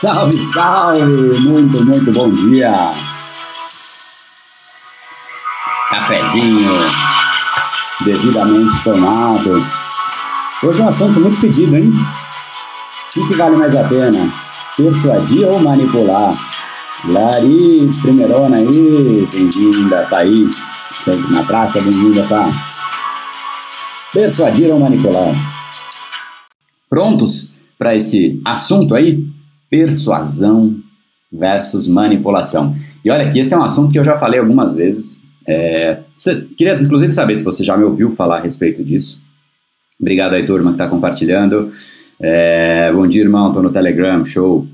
[0.00, 1.40] Salve, salve!
[1.40, 2.72] Muito, muito bom dia!
[5.90, 6.70] Cafezinho
[8.06, 9.62] devidamente tomado.
[10.62, 11.92] Hoje é um assunto muito pedido, hein?
[13.14, 14.32] O que vale mais a pena?
[14.74, 16.30] Persuadir ou manipular?
[17.04, 22.48] Laris, primeirona aí, bem-vinda, Thaís, na praça, bem-vinda, tá?
[24.14, 25.34] Persuadir ou manipular?
[26.88, 29.38] Prontos para esse assunto aí?
[29.70, 30.76] Persuasão
[31.32, 32.74] versus manipulação.
[33.04, 35.22] E olha que esse é um assunto que eu já falei algumas vezes.
[35.46, 39.22] É, você, queria inclusive saber se você já me ouviu falar a respeito disso.
[39.98, 41.70] Obrigado aí, turma, que está compartilhando.
[42.18, 44.66] É, bom dia, irmão, estou no Telegram, show.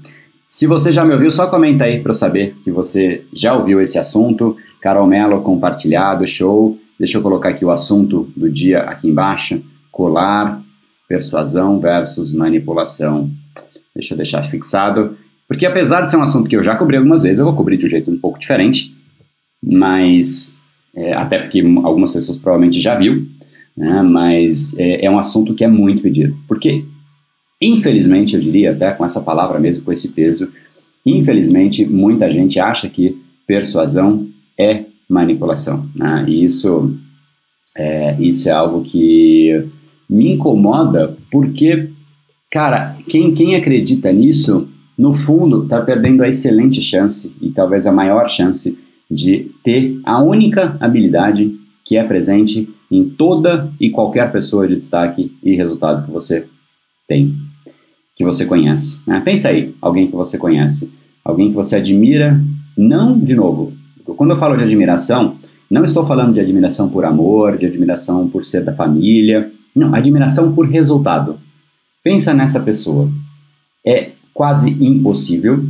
[0.48, 3.80] Se você já me ouviu, só comenta aí para eu saber que você já ouviu
[3.80, 4.56] esse assunto.
[4.80, 6.78] Carol Mello compartilhado, show.
[6.98, 9.62] Deixa eu colocar aqui o assunto do dia aqui embaixo.
[9.90, 10.62] Colar,
[11.08, 13.30] persuasão versus manipulação.
[13.96, 15.16] Deixa eu deixar fixado.
[15.48, 17.76] Porque apesar de ser um assunto que eu já cobri algumas vezes, eu vou cobrir
[17.76, 18.94] de um jeito um pouco diferente.
[19.62, 20.56] Mas,
[20.94, 23.26] é, até porque algumas pessoas provavelmente já viu,
[23.76, 26.36] né, mas é, é um assunto que é muito pedido.
[26.46, 26.84] Porque,
[27.60, 30.52] infelizmente, eu diria, até com essa palavra mesmo, com esse peso,
[31.04, 35.88] infelizmente, muita gente acha que persuasão é manipulação.
[35.96, 36.24] Né?
[36.28, 36.96] E isso
[37.76, 39.64] é, isso é algo que
[40.08, 41.90] me incomoda porque
[42.56, 47.92] Cara, quem, quem acredita nisso, no fundo, está perdendo a excelente chance e talvez a
[47.92, 48.78] maior chance
[49.10, 55.36] de ter a única habilidade que é presente em toda e qualquer pessoa de destaque
[55.44, 56.46] e resultado que você
[57.06, 57.34] tem,
[58.16, 59.00] que você conhece.
[59.06, 59.20] Né?
[59.22, 60.90] Pensa aí, alguém que você conhece,
[61.22, 62.42] alguém que você admira,
[62.74, 63.74] não, de novo,
[64.16, 65.36] quando eu falo de admiração,
[65.70, 70.54] não estou falando de admiração por amor, de admiração por ser da família, não, admiração
[70.54, 71.44] por resultado.
[72.06, 73.10] Pensa nessa pessoa.
[73.84, 75.64] É quase impossível,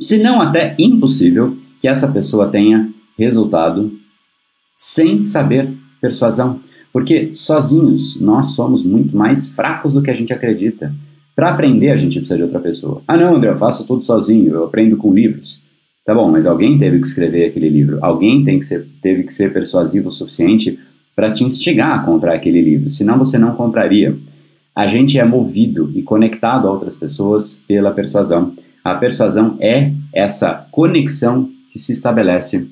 [0.00, 2.88] se não até impossível, que essa pessoa tenha
[3.18, 3.92] resultado
[4.74, 5.68] sem saber
[6.00, 6.60] persuasão.
[6.90, 10.94] Porque sozinhos nós somos muito mais fracos do que a gente acredita.
[11.34, 13.02] Para aprender, a gente precisa de outra pessoa.
[13.06, 15.62] Ah, não, André, eu faço tudo sozinho, eu aprendo com livros.
[16.06, 17.98] Tá bom, mas alguém teve que escrever aquele livro.
[18.00, 20.78] Alguém tem que ser, teve que ser persuasivo o suficiente
[21.14, 22.88] para te instigar a comprar aquele livro.
[22.88, 24.16] Senão você não compraria.
[24.76, 28.52] A gente é movido e conectado a outras pessoas pela persuasão.
[28.84, 32.68] A persuasão é essa conexão que se estabelece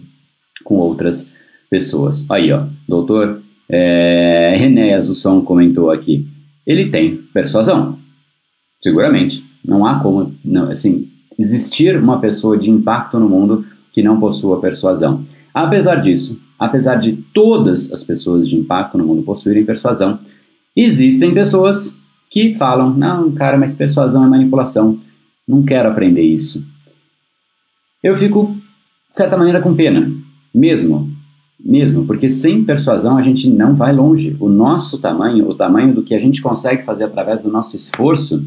[0.62, 1.34] com outras
[1.70, 2.26] pessoas.
[2.30, 6.28] Aí, ó, doutor é, René Azusson comentou aqui.
[6.66, 7.98] Ele tem persuasão,
[8.82, 9.42] seguramente.
[9.64, 11.08] Não há como, não, assim,
[11.38, 15.24] existir uma pessoa de impacto no mundo que não possua persuasão.
[15.54, 20.18] Apesar disso, apesar de todas as pessoas de impacto no mundo possuírem persuasão,
[20.76, 21.96] Existem pessoas
[22.30, 24.98] que falam: não, cara, mas persuasão é manipulação.
[25.46, 26.66] Não quero aprender isso.
[28.02, 28.56] Eu fico,
[29.10, 30.10] de certa maneira, com pena,
[30.54, 31.12] mesmo.
[31.64, 34.36] Mesmo, porque sem persuasão a gente não vai longe.
[34.38, 38.42] O nosso tamanho, o tamanho do que a gente consegue fazer através do nosso esforço,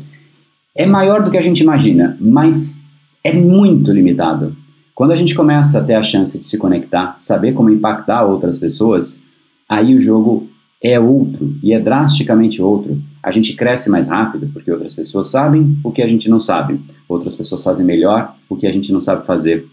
[0.76, 2.86] é maior do que a gente imagina, mas
[3.24, 4.56] é muito limitado.
[4.94, 8.60] Quando a gente começa a ter a chance de se conectar, saber como impactar outras
[8.60, 9.24] pessoas,
[9.68, 10.48] aí o jogo
[10.82, 13.02] é outro e é drasticamente outro.
[13.22, 16.80] A gente cresce mais rápido porque outras pessoas sabem o que a gente não sabe.
[17.10, 19.66] Outras pessoas fazem melhor o que a gente não sabe fazer.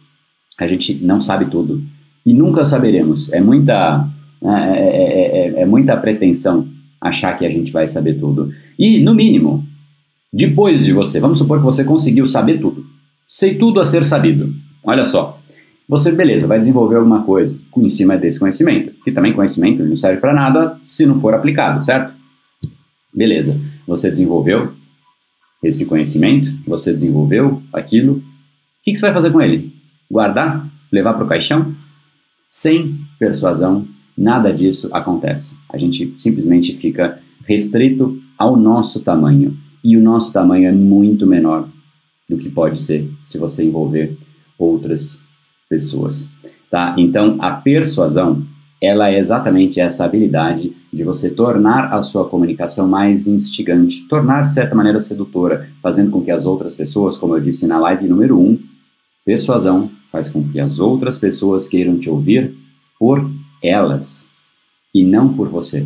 [0.61, 1.83] A gente não sabe tudo
[2.25, 3.33] e nunca saberemos.
[3.33, 4.09] É muita
[4.41, 6.69] né, é, é, é, é muita pretensão
[7.01, 8.51] achar que a gente vai saber tudo.
[8.79, 9.65] E no mínimo,
[10.33, 12.85] depois de você, vamos supor que você conseguiu saber tudo.
[13.27, 14.55] Sei tudo a ser sabido.
[14.83, 15.41] Olha só,
[15.89, 20.21] você, beleza, vai desenvolver alguma coisa em cima desse conhecimento, que também conhecimento não serve
[20.21, 22.15] para nada se não for aplicado, certo?
[23.13, 24.73] Beleza, você desenvolveu
[25.63, 28.23] esse conhecimento, você desenvolveu aquilo, o
[28.83, 29.75] que, que você vai fazer com ele?
[30.11, 30.69] Guardar?
[30.93, 31.75] Levar para o caixão?
[32.49, 33.87] Sem persuasão,
[34.17, 35.57] nada disso acontece.
[35.73, 39.57] A gente simplesmente fica restrito ao nosso tamanho.
[39.83, 41.69] E o nosso tamanho é muito menor
[42.29, 44.17] do que pode ser se você envolver
[44.59, 45.21] outras
[45.75, 46.31] pessoas,
[46.71, 46.95] tá?
[46.97, 48.45] Então, a persuasão,
[48.81, 54.55] ela é exatamente essa habilidade de você tornar a sua comunicação mais instigante, tornar de
[54.55, 58.39] certa maneira sedutora, fazendo com que as outras pessoas, como eu disse na live número
[58.39, 58.59] 1,
[59.25, 62.55] persuasão faz com que as outras pessoas queiram te ouvir
[63.01, 63.29] por
[63.61, 64.29] elas
[64.95, 65.85] e não por você.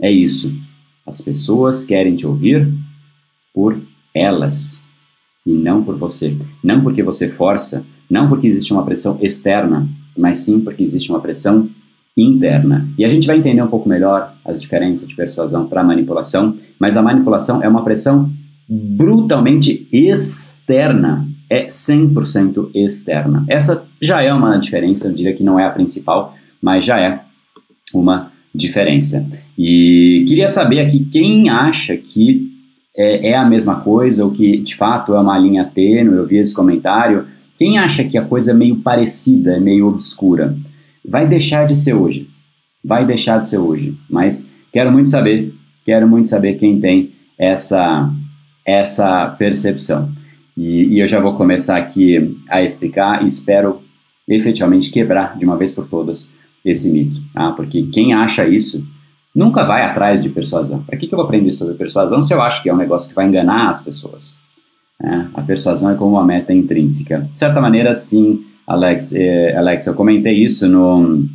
[0.00, 0.54] É isso.
[1.04, 2.72] As pessoas querem te ouvir
[3.52, 3.76] por
[4.14, 4.83] elas
[5.44, 6.36] e não por você.
[6.62, 9.86] Não porque você força, não porque existe uma pressão externa,
[10.16, 11.68] mas sim porque existe uma pressão
[12.16, 12.88] interna.
[12.96, 16.96] E a gente vai entender um pouco melhor as diferenças de persuasão para manipulação, mas
[16.96, 18.30] a manipulação é uma pressão
[18.68, 23.44] brutalmente externa, é 100% externa.
[23.48, 27.20] Essa já é uma diferença, eu diria que não é a principal, mas já é
[27.92, 29.26] uma diferença.
[29.58, 32.53] E queria saber aqui quem acha que
[32.96, 36.36] é, é, a mesma coisa, ou que de fato é uma linha tênue, eu vi
[36.36, 37.26] esse comentário.
[37.58, 40.56] Quem acha que a coisa é meio parecida, é meio obscura,
[41.04, 42.28] vai deixar de ser hoje.
[42.84, 43.96] Vai deixar de ser hoje.
[44.08, 45.52] Mas quero muito saber,
[45.84, 48.10] quero muito saber quem tem essa,
[48.64, 50.08] essa percepção.
[50.56, 53.82] E, e eu já vou começar aqui a explicar e espero
[54.28, 56.32] efetivamente quebrar de uma vez por todas
[56.64, 57.20] esse mito.
[57.32, 57.50] Tá?
[57.52, 58.86] Porque quem acha isso
[59.34, 60.82] nunca vai atrás de persuasão.
[60.82, 63.08] Para que, que eu vou aprender sobre persuasão se eu acho que é um negócio
[63.08, 64.36] que vai enganar as pessoas?
[65.02, 67.28] É, a persuasão é como uma meta intrínseca.
[67.32, 71.26] De certa maneira, sim, Alex, eh, Alex eu comentei isso no,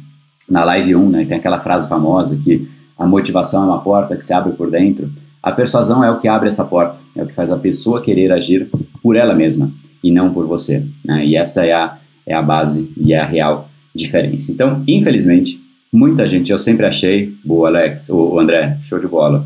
[0.50, 2.68] na live 1, né, tem aquela frase famosa que
[2.98, 5.10] a motivação é uma porta que se abre por dentro.
[5.42, 8.32] A persuasão é o que abre essa porta, é o que faz a pessoa querer
[8.32, 8.70] agir
[9.02, 9.72] por ela mesma
[10.04, 10.84] e não por você.
[11.06, 11.26] Né?
[11.26, 14.52] E essa é a, é a base e é a real diferença.
[14.52, 19.46] Então, infelizmente, Muita gente, eu sempre achei, boa Alex, o André, show de bola.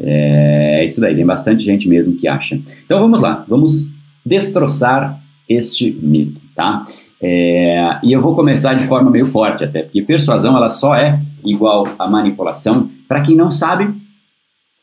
[0.00, 2.60] É, é isso daí, tem bastante gente mesmo que acha.
[2.84, 3.92] Então vamos lá, vamos
[4.26, 6.84] destroçar este mito, tá?
[7.20, 11.20] É, e eu vou começar de forma meio forte até, porque persuasão ela só é
[11.44, 13.94] igual a manipulação para quem não sabe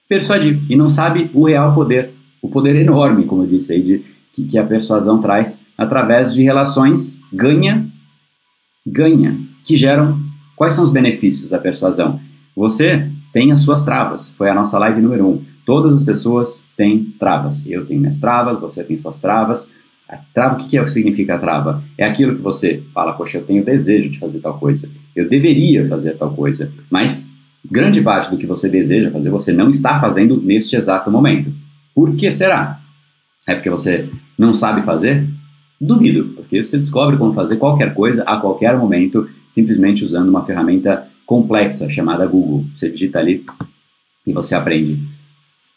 [0.07, 2.11] persuadir e não sabe o real poder,
[2.41, 4.03] o poder enorme, como eu disse aí, de,
[4.33, 7.89] que, que a persuasão traz através de relações ganha-ganha,
[9.63, 10.19] que geram
[10.61, 12.19] Quais são os benefícios da persuasão?
[12.55, 14.29] Você tem as suas travas.
[14.37, 15.27] Foi a nossa live número 1.
[15.27, 15.41] Um.
[15.65, 17.67] Todas as pessoas têm travas.
[17.67, 19.73] Eu tenho minhas travas, você tem suas travas.
[20.07, 21.83] A trava, o que, que é, significa a trava?
[21.97, 24.87] É aquilo que você fala, poxa, eu tenho desejo de fazer tal coisa.
[25.15, 26.71] Eu deveria fazer tal coisa.
[26.91, 27.31] Mas
[27.67, 31.51] grande parte do que você deseja fazer, você não está fazendo neste exato momento.
[31.95, 32.79] Por que será?
[33.49, 35.27] É porque você não sabe fazer?
[35.81, 41.07] Duvido, porque você descobre como fazer qualquer coisa a qualquer momento simplesmente usando uma ferramenta
[41.25, 42.65] complexa chamada Google.
[42.75, 43.45] Você digita ali
[44.25, 44.99] e você aprende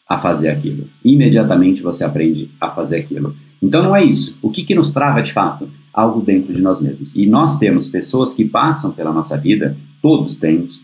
[0.08, 0.88] a fazer aquilo.
[1.04, 3.36] Imediatamente você aprende a fazer aquilo.
[3.60, 4.38] Então não é isso.
[4.40, 5.68] O que, que nos trava de fato?
[5.92, 7.14] Algo dentro de nós mesmos.
[7.14, 10.82] E nós temos pessoas que passam pela nossa vida, todos temos,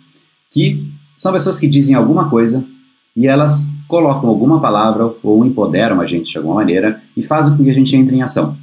[0.50, 2.64] que são pessoas que dizem alguma coisa
[3.14, 7.64] e elas colocam alguma palavra ou empoderam a gente de alguma maneira e fazem com
[7.64, 8.56] que a gente entre em ação.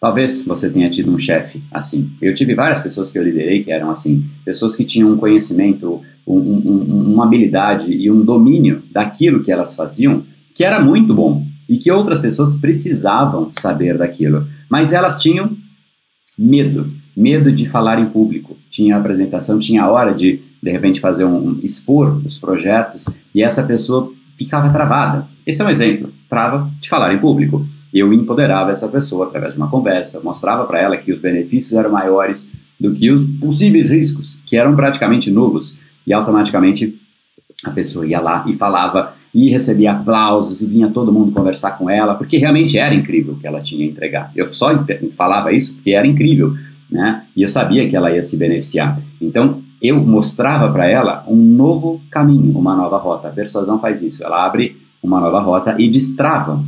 [0.00, 2.10] Talvez você tenha tido um chefe assim.
[2.20, 6.02] Eu tive várias pessoas que eu liderei que eram assim, pessoas que tinham um conhecimento,
[6.26, 10.22] um, um, uma habilidade e um domínio daquilo que elas faziam
[10.54, 15.50] que era muito bom e que outras pessoas precisavam saber daquilo, mas elas tinham
[16.38, 18.56] medo, medo de falar em público.
[18.70, 23.62] Tinha apresentação, tinha hora de de repente fazer um, um expor os projetos e essa
[23.62, 25.26] pessoa ficava travada.
[25.46, 27.66] Esse é um exemplo, trava de falar em público
[27.98, 31.90] eu empoderava essa pessoa através de uma conversa, mostrava para ela que os benefícios eram
[31.90, 36.94] maiores do que os possíveis riscos, que eram praticamente nulos, e automaticamente
[37.64, 41.90] a pessoa ia lá e falava e recebia aplausos e vinha todo mundo conversar com
[41.90, 44.32] ela, porque realmente era incrível o que ela tinha a entregar.
[44.34, 44.70] Eu só
[45.14, 46.54] falava isso porque era incrível,
[46.90, 47.22] né?
[47.36, 48.98] E eu sabia que ela ia se beneficiar.
[49.20, 53.28] Então, eu mostrava para ela um novo caminho, uma nova rota.
[53.28, 56.62] A persuasão faz isso, ela abre uma nova rota e destrava,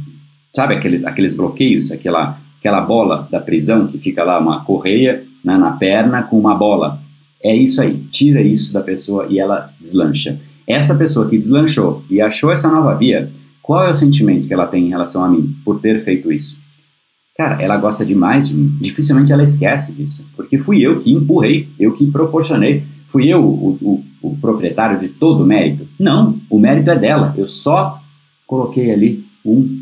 [0.58, 5.56] sabe aqueles, aqueles bloqueios, aquela, aquela bola da prisão que fica lá, uma correia né,
[5.56, 7.00] na perna com uma bola.
[7.40, 10.36] É isso aí, tira isso da pessoa e ela deslancha.
[10.66, 13.30] Essa pessoa que deslanchou e achou essa nova via,
[13.62, 16.60] qual é o sentimento que ela tem em relação a mim por ter feito isso?
[17.36, 18.76] Cara, ela gosta demais de mim.
[18.80, 22.82] Dificilmente ela esquece disso, porque fui eu que empurrei, eu que proporcionei.
[23.06, 25.86] Fui eu o, o, o proprietário de todo o mérito?
[25.96, 27.32] Não, o mérito é dela.
[27.38, 28.02] Eu só
[28.44, 29.77] coloquei ali um,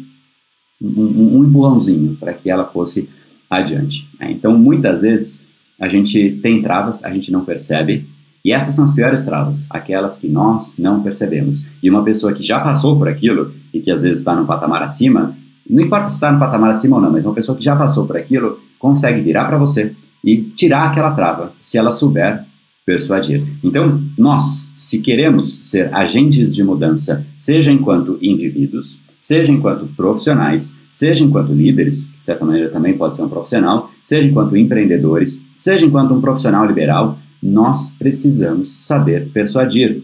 [0.81, 3.09] um, um empurrãozinho para que ela fosse
[3.49, 4.09] adiante.
[4.19, 4.33] Né?
[4.33, 5.47] Então, muitas vezes,
[5.79, 8.07] a gente tem travas, a gente não percebe,
[8.45, 11.71] e essas são as piores travas, aquelas que nós não percebemos.
[11.83, 14.83] E uma pessoa que já passou por aquilo e que às vezes está no patamar
[14.83, 15.37] acima,
[15.69, 18.07] não importa se está no patamar acima ou não, mas uma pessoa que já passou
[18.07, 19.93] por aquilo consegue virar para você
[20.25, 22.45] e tirar aquela trava, se ela souber
[22.85, 23.43] persuadir.
[23.65, 31.25] Então, nós, se queremos ser agentes de mudança, seja enquanto indivíduos, seja enquanto profissionais, seja
[31.25, 36.15] enquanto líderes, de certa maneira também pode ser um profissional, seja enquanto empreendedores, seja enquanto
[36.15, 40.03] um profissional liberal, nós precisamos saber persuadir.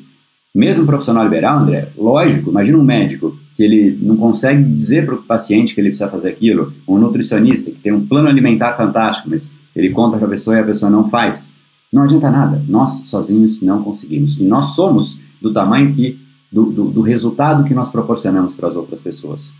[0.55, 5.15] Mesmo um profissional liberal, André, lógico, imagina um médico que ele não consegue dizer para
[5.15, 9.31] o paciente que ele precisa fazer aquilo, um nutricionista que tem um plano alimentar fantástico,
[9.31, 11.55] mas ele conta para a pessoa e a pessoa não faz.
[11.93, 14.39] Não adianta nada, nós sozinhos não conseguimos.
[14.41, 16.19] E nós somos do tamanho que
[16.53, 19.55] do, do, do resultado que nós proporcionamos para as outras pessoas.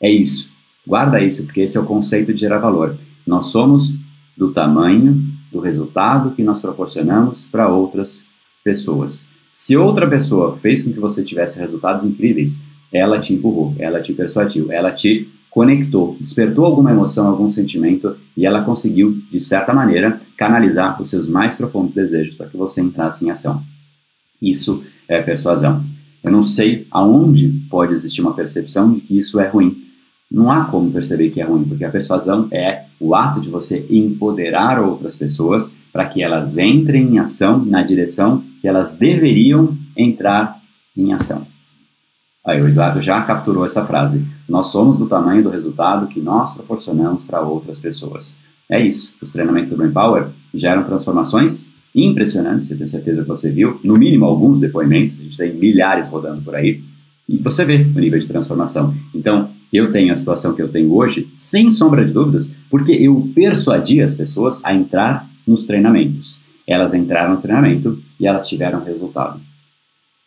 [0.00, 0.50] É isso.
[0.86, 2.96] Guarda isso, porque esse é o conceito de gerar valor.
[3.26, 3.98] Nós somos
[4.36, 8.26] do tamanho do resultado que nós proporcionamos para outras
[8.64, 9.26] pessoas.
[9.52, 12.62] Se outra pessoa fez com que você tivesse resultados incríveis,
[12.92, 18.46] ela te empurrou, ela te persuadiu, ela te conectou, despertou alguma emoção, algum sentimento e
[18.46, 23.24] ela conseguiu, de certa maneira, canalizar os seus mais profundos desejos para que você entrasse
[23.24, 23.62] em ação.
[24.40, 25.82] Isso é persuasão.
[26.22, 29.84] Eu não sei aonde pode existir uma percepção de que isso é ruim.
[30.30, 33.86] Não há como perceber que é ruim, porque a persuasão é o ato de você
[33.88, 40.60] empoderar outras pessoas para que elas entrem em ação na direção que elas deveriam entrar
[40.96, 41.46] em ação.
[42.44, 44.26] Aí o Eduardo já capturou essa frase.
[44.48, 48.40] Nós somos do tamanho do resultado que nós proporcionamos para outras pessoas.
[48.70, 49.14] É isso.
[49.20, 53.74] Os treinamentos do Brain Power geram transformações impressionantes, eu tenho certeza que você viu.
[53.84, 56.80] No mínimo alguns depoimentos, a gente tem milhares rodando por aí.
[57.28, 58.94] E você vê o nível de transformação.
[59.14, 63.28] Então, eu tenho a situação que eu tenho hoje, sem sombra de dúvidas, porque eu
[63.34, 66.40] persuadi as pessoas a entrar nos treinamentos.
[66.66, 69.40] Elas entraram no treinamento e elas tiveram resultado.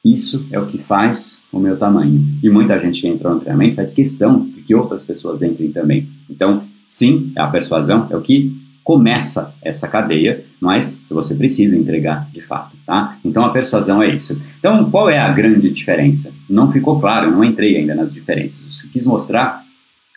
[0.03, 2.23] Isso é o que faz o meu tamanho.
[2.41, 6.07] E muita gente que entrou no treinamento faz questão de que outras pessoas entrem também.
[6.29, 12.29] Então, sim, a persuasão é o que começa essa cadeia, mas se você precisa entregar
[12.31, 13.17] de fato, tá?
[13.25, 14.41] Então a persuasão é isso.
[14.59, 16.31] Então, qual é a grande diferença?
[16.47, 18.83] Não ficou claro, não entrei ainda nas diferenças.
[18.83, 19.65] Eu quis mostrar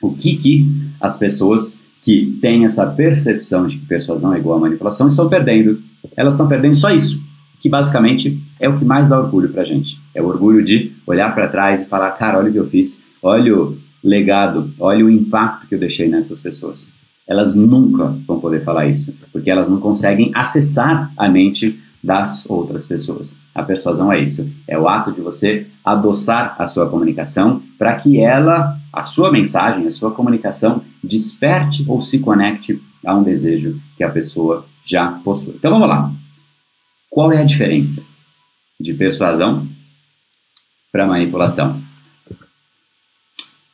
[0.02, 0.66] o que, que
[1.00, 5.82] as pessoas que têm essa percepção de que persuasão é igual a manipulação estão perdendo.
[6.14, 7.24] Elas estão perdendo só isso
[7.64, 9.98] que basicamente é o que mais dá orgulho pra gente.
[10.14, 13.02] É o orgulho de olhar para trás e falar, cara, olha o que eu fiz,
[13.22, 16.92] olha o legado, olha o impacto que eu deixei nessas pessoas.
[17.26, 22.86] Elas nunca vão poder falar isso, porque elas não conseguem acessar a mente das outras
[22.86, 23.40] pessoas.
[23.54, 28.20] A persuasão é isso, é o ato de você adoçar a sua comunicação para que
[28.20, 34.04] ela, a sua mensagem, a sua comunicação desperte ou se conecte a um desejo que
[34.04, 35.54] a pessoa já possui.
[35.54, 36.12] Então vamos lá.
[37.08, 38.02] Qual é a diferença
[38.78, 39.66] de persuasão
[40.92, 41.80] para manipulação?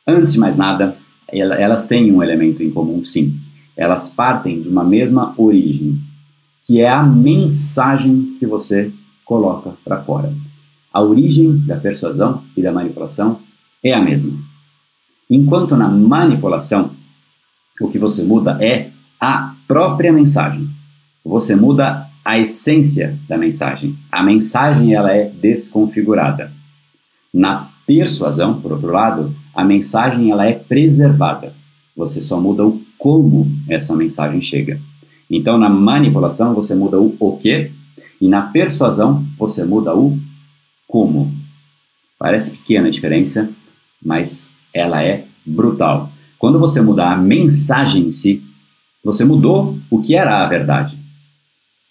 [0.07, 0.97] Antes de mais nada,
[1.31, 3.39] elas têm um elemento em comum, sim.
[3.75, 5.99] Elas partem de uma mesma origem,
[6.65, 8.91] que é a mensagem que você
[9.25, 10.33] coloca para fora.
[10.93, 13.39] A origem da persuasão e da manipulação
[13.83, 14.37] é a mesma.
[15.29, 16.91] Enquanto na manipulação,
[17.79, 20.69] o que você muda é a própria mensagem.
[21.23, 23.97] Você muda a essência da mensagem.
[24.11, 26.51] A mensagem ela é desconfigurada.
[27.33, 31.53] Na persuasão, por outro lado, a mensagem ela é preservada.
[31.95, 34.79] Você só muda o como essa mensagem chega.
[35.29, 37.71] Então, na manipulação, você muda o o quê,
[38.19, 40.17] e na persuasão, você muda o
[40.87, 41.33] como.
[42.19, 43.49] Parece pequena a diferença,
[44.03, 46.11] mas ela é brutal.
[46.37, 48.43] Quando você mudar a mensagem em si,
[49.03, 50.97] você mudou o que era a verdade.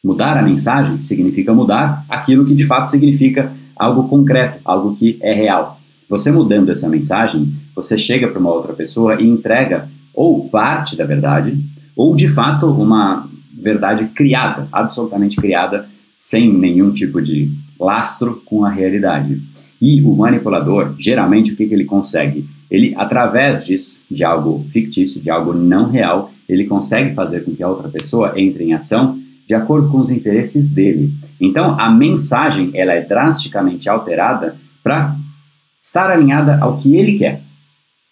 [0.02, 5.32] Mudar a mensagem significa mudar aquilo que de fato significa algo concreto, algo que é
[5.32, 5.79] real.
[6.10, 11.04] Você mudando essa mensagem, você chega para uma outra pessoa e entrega ou parte da
[11.04, 11.56] verdade,
[11.94, 15.86] ou de fato uma verdade criada, absolutamente criada
[16.18, 19.40] sem nenhum tipo de lastro com a realidade.
[19.80, 22.44] E o manipulador, geralmente, o que, que ele consegue?
[22.68, 27.62] Ele, através disso, de algo fictício, de algo não real, ele consegue fazer com que
[27.62, 31.12] a outra pessoa entre em ação de acordo com os interesses dele.
[31.40, 35.16] Então, a mensagem ela é drasticamente alterada para
[35.80, 37.42] estar alinhada ao que ele quer.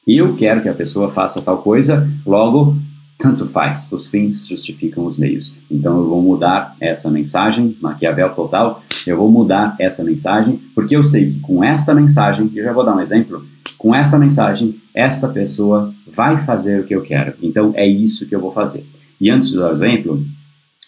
[0.07, 2.77] Eu quero que a pessoa faça tal coisa, logo
[3.19, 5.57] tanto faz, os fins justificam os meios.
[5.69, 11.03] Então eu vou mudar essa mensagem, Maquiavel total, eu vou mudar essa mensagem, porque eu
[11.03, 13.45] sei que com esta mensagem, eu já vou dar um exemplo,
[13.77, 17.35] com essa mensagem, esta pessoa vai fazer o que eu quero.
[17.43, 18.87] Então é isso que eu vou fazer.
[19.21, 20.25] E antes de dar o exemplo,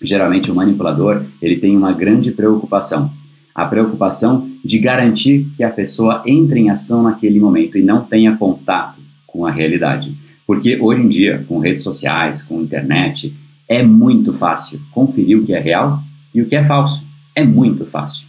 [0.03, 3.11] geralmente o manipulador, ele tem uma grande preocupação.
[3.55, 8.37] A preocupação de garantir que a pessoa entre em ação naquele momento e não tenha
[8.37, 10.15] contato com a realidade.
[10.47, 13.35] Porque hoje em dia, com redes sociais, com internet,
[13.69, 16.03] é muito fácil conferir o que é real
[16.35, 17.07] e o que é falso.
[17.35, 18.27] É muito fácil.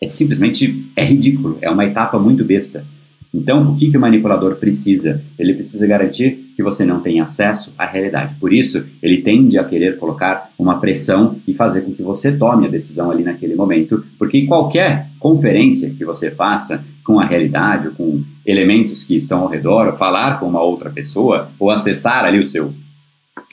[0.00, 2.84] É simplesmente é ridículo, é uma etapa muito besta.
[3.32, 5.22] Então, o que, que o manipulador precisa?
[5.38, 8.34] Ele precisa garantir que você não tenha acesso à realidade.
[8.34, 12.66] Por isso, ele tende a querer colocar uma pressão e fazer com que você tome
[12.66, 17.94] a decisão ali naquele momento, porque qualquer conferência que você faça com a realidade, ou
[17.94, 22.40] com elementos que estão ao redor, ou falar com uma outra pessoa, ou acessar ali
[22.40, 22.74] o seu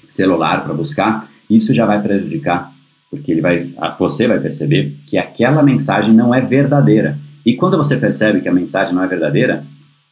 [0.07, 2.73] celular para buscar, isso já vai prejudicar,
[3.11, 3.69] porque ele vai,
[3.99, 7.19] você vai perceber que aquela mensagem não é verdadeira.
[7.45, 9.63] E quando você percebe que a mensagem não é verdadeira,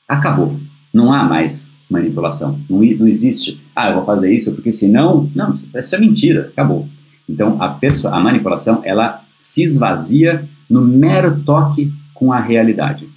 [0.08, 0.60] acabou.
[0.94, 2.60] Não há mais manipulação.
[2.70, 5.30] Não, não existe, ah, eu vou fazer isso porque senão.
[5.36, 6.88] Não, isso é mentira, acabou.
[7.30, 7.80] Então a,
[8.12, 13.08] a manipulação ela se esvazia no mero toque com a realidade.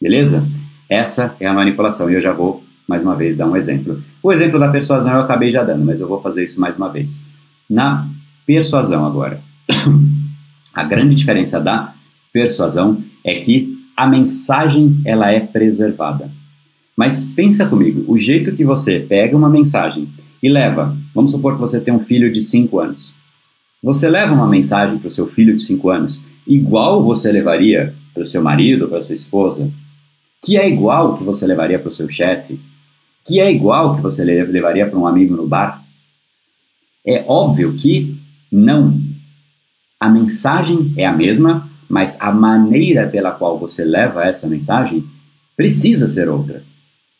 [0.00, 0.46] Beleza?
[0.88, 4.00] Essa é a manipulação e eu já vou mais uma vez dar um exemplo.
[4.22, 6.88] O exemplo da persuasão eu acabei já dando, mas eu vou fazer isso mais uma
[6.88, 7.24] vez.
[7.68, 8.06] Na
[8.46, 9.40] persuasão agora.
[10.72, 11.92] a grande diferença da
[12.32, 16.30] persuasão é que a mensagem ela é preservada.
[16.96, 20.08] Mas pensa comigo, o jeito que você pega uma mensagem
[20.42, 23.12] e leva, vamos supor que você tem um filho de 5 anos.
[23.82, 28.22] Você leva uma mensagem para o seu filho de 5 anos igual você levaria para
[28.22, 29.70] o seu marido, para sua esposa,
[30.42, 32.58] que é igual que você levaria para o seu chefe,
[33.26, 35.84] que é igual que você levaria para um amigo no bar?
[37.04, 38.16] É óbvio que
[38.50, 38.98] não.
[40.00, 45.04] A mensagem é a mesma, mas a maneira pela qual você leva essa mensagem
[45.56, 46.62] precisa ser outra.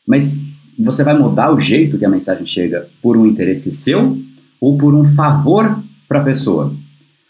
[0.06, 0.38] Mas
[0.78, 4.18] você vai mudar o jeito que a mensagem chega por um interesse seu
[4.60, 6.72] ou por um favor para a pessoa?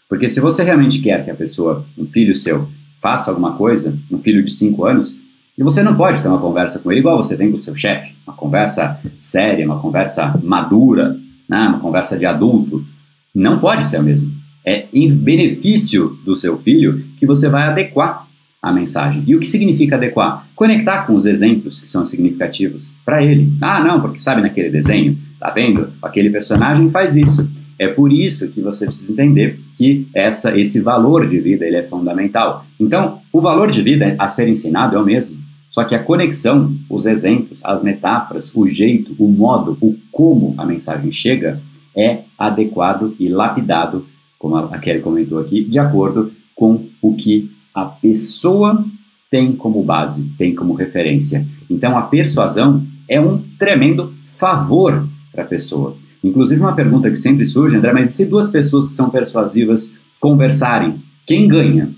[0.09, 2.67] Porque se você realmente quer que a pessoa, um filho seu,
[3.01, 5.19] faça alguma coisa, um filho de 5 anos,
[5.57, 7.75] e você não pode ter uma conversa com ele igual você tem com o seu
[7.75, 11.17] chefe, uma conversa séria, uma conversa madura,
[11.49, 12.85] né, uma conversa de adulto.
[13.33, 14.31] Não pode ser o mesmo.
[14.63, 18.26] É em benefício do seu filho que você vai adequar
[18.61, 19.23] a mensagem.
[19.25, 20.47] E o que significa adequar?
[20.55, 23.51] Conectar com os exemplos que são significativos para ele.
[23.61, 25.89] Ah, não, porque sabe naquele desenho, tá vendo?
[26.01, 27.49] Aquele personagem faz isso.
[27.79, 31.83] É por isso que você precisa entender que essa, esse valor de vida ele é
[31.83, 32.65] fundamental.
[32.79, 35.37] Então, o valor de vida a ser ensinado é o mesmo.
[35.69, 40.65] Só que a conexão, os exemplos, as metáforas, o jeito, o modo, o como a
[40.65, 41.61] mensagem chega
[41.95, 44.07] é adequado e lapidado,
[44.39, 48.83] como a Kelly comentou aqui, de acordo com o que a pessoa
[49.29, 51.45] tem como base, tem como referência.
[51.69, 55.95] Então a persuasão é um tremendo favor para a pessoa.
[56.23, 60.95] Inclusive uma pergunta que sempre surge, André, mas se duas pessoas que são persuasivas conversarem,
[61.23, 61.91] quem ganha?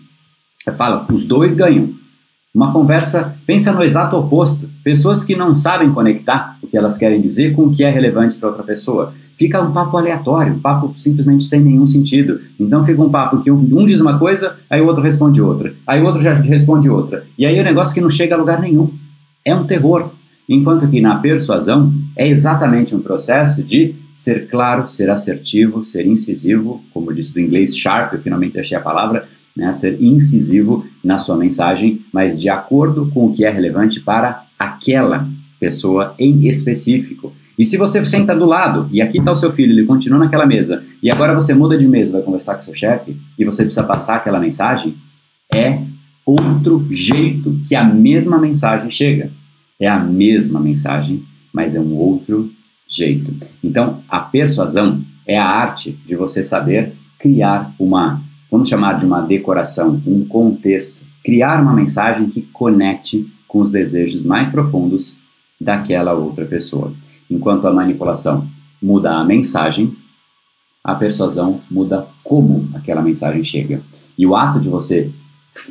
[0.68, 1.94] Eu falo, os dois ganham.
[2.54, 4.70] Uma conversa, pensa no exato oposto.
[4.84, 8.38] Pessoas que não sabem conectar o que elas querem dizer com o que é relevante
[8.38, 9.14] para outra pessoa.
[9.40, 12.42] Fica um papo aleatório, um papo simplesmente sem nenhum sentido.
[12.60, 16.02] Então fica um papo que um, diz uma coisa, aí o outro responde outra, aí
[16.02, 17.24] o outro já responde outra.
[17.38, 18.92] E aí o é um negócio que não chega a lugar nenhum.
[19.46, 20.10] É um terror.
[20.50, 26.84] Enquanto que na persuasão é exatamente um processo de ser claro, ser assertivo, ser incisivo,
[26.94, 29.26] como disse do inglês sharp, eu finalmente achei a palavra,
[29.56, 34.44] né, ser incisivo na sua mensagem, mas de acordo com o que é relevante para
[34.60, 35.26] aquela
[35.58, 37.32] pessoa em específico.
[37.60, 40.46] E se você senta do lado, e aqui está o seu filho, ele continua naquela
[40.46, 43.86] mesa, e agora você muda de mesa, vai conversar com seu chefe, e você precisa
[43.86, 44.96] passar aquela mensagem,
[45.54, 45.82] é
[46.26, 49.30] outro jeito que a mesma mensagem chega.
[49.78, 52.50] É a mesma mensagem, mas é um outro
[52.88, 53.36] jeito.
[53.62, 59.22] Então, a persuasão é a arte de você saber criar uma vamos chamar de uma
[59.22, 65.20] decoração, um contexto, criar uma mensagem que conecte com os desejos mais profundos
[65.60, 66.94] daquela outra pessoa.
[67.30, 68.48] Enquanto a manipulação
[68.82, 69.94] muda a mensagem,
[70.84, 73.82] a persuasão muda como aquela mensagem chega.
[74.18, 75.12] E o ato de você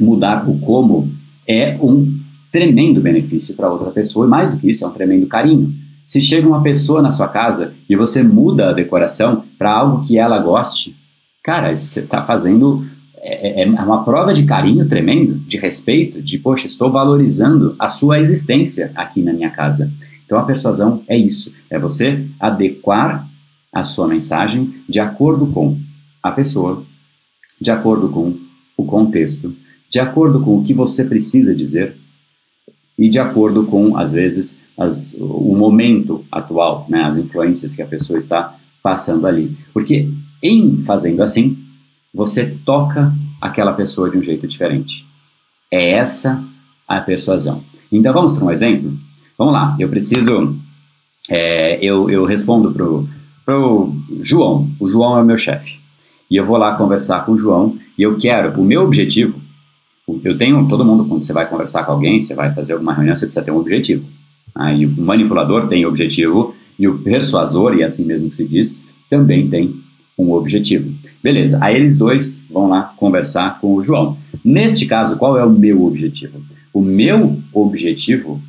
[0.01, 1.11] mudar o como
[1.47, 2.19] é um
[2.53, 5.75] tremendo benefício para outra pessoa, e mais do que isso, é um tremendo carinho.
[6.07, 10.19] Se chega uma pessoa na sua casa e você muda a decoração para algo que
[10.19, 10.97] ela goste,
[11.43, 12.87] cara, você está fazendo
[13.21, 17.89] é, é, é, uma prova de carinho tremendo, de respeito, de poxa, estou valorizando a
[17.89, 19.91] sua existência aqui na minha casa.
[20.29, 23.27] Então a persuasão é isso, é você adequar
[23.73, 25.79] a sua mensagem de acordo com
[26.23, 26.85] a pessoa,
[27.59, 28.37] de acordo com
[28.77, 29.57] o contexto,
[29.89, 31.97] de acordo com o que você precisa dizer
[32.99, 37.87] e de acordo com, às vezes, as, o momento atual, né, as influências que a
[37.87, 39.57] pessoa está passando ali.
[39.73, 40.11] Porque
[40.43, 41.57] em fazendo assim,
[42.13, 45.07] você toca aquela pessoa de um jeito diferente.
[45.73, 46.45] É essa
[46.87, 47.65] a persuasão.
[47.91, 49.08] Então vamos para um exemplo?
[49.39, 50.57] Vamos lá, eu preciso.
[51.31, 53.09] É, eu, eu respondo pro,
[53.47, 54.69] pro João.
[54.81, 55.79] O João é o meu chefe.
[56.31, 59.41] E eu vou lá conversar com o João e eu quero, o meu objetivo
[60.25, 63.15] eu tenho, todo mundo, quando você vai conversar com alguém, você vai fazer alguma reunião,
[63.15, 64.07] você precisa ter um objetivo.
[64.55, 69.49] Aí o manipulador tem objetivo e o persuasor, e assim mesmo que se diz, também
[69.49, 69.75] tem
[70.17, 70.93] um objetivo.
[71.23, 74.17] Beleza, aí eles dois vão lá conversar com o João.
[74.45, 76.41] Neste caso, qual é o meu objetivo?
[76.73, 78.41] O meu objetivo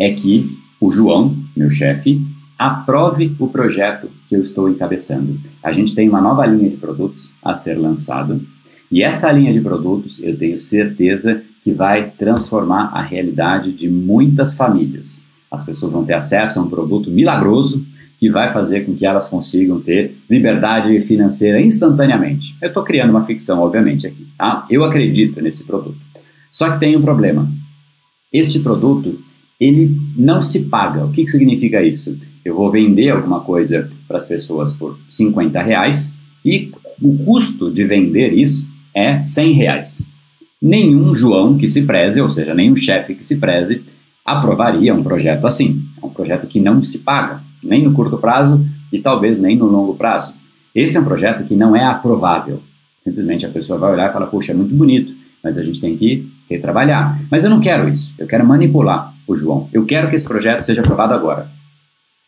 [0.00, 2.20] é que o João, meu chefe,
[2.58, 5.38] aprove o projeto que eu estou encabeçando.
[5.62, 8.40] A gente tem uma nova linha de produtos a ser lançado
[8.90, 14.56] e essa linha de produtos, eu tenho certeza que vai transformar a realidade de muitas
[14.56, 15.26] famílias.
[15.48, 17.86] As pessoas vão ter acesso a um produto milagroso
[18.18, 22.56] que vai fazer com que elas consigam ter liberdade financeira instantaneamente.
[22.60, 24.26] Eu estou criando uma ficção, obviamente, aqui.
[24.36, 24.66] Tá?
[24.68, 25.96] Eu acredito nesse produto.
[26.50, 27.48] Só que tem um problema.
[28.32, 29.20] Este produto,
[29.60, 31.04] ele não se paga.
[31.04, 32.18] O que, que significa isso?
[32.42, 37.84] Eu vou vender alguma coisa para as pessoas por 50 reais e o custo de
[37.84, 40.06] vender isso é 100 reais.
[40.60, 43.82] Nenhum João que se preze, ou seja, nenhum chefe que se preze,
[44.24, 45.82] aprovaria um projeto assim.
[46.02, 49.66] É um projeto que não se paga, nem no curto prazo e talvez nem no
[49.66, 50.34] longo prazo.
[50.74, 52.62] Esse é um projeto que não é aprovável.
[53.04, 55.96] Simplesmente a pessoa vai olhar e fala, puxa, é muito bonito, mas a gente tem
[55.96, 57.20] que retrabalhar.
[57.30, 59.68] Mas eu não quero isso, eu quero manipular o João.
[59.72, 61.50] Eu quero que esse projeto seja aprovado agora.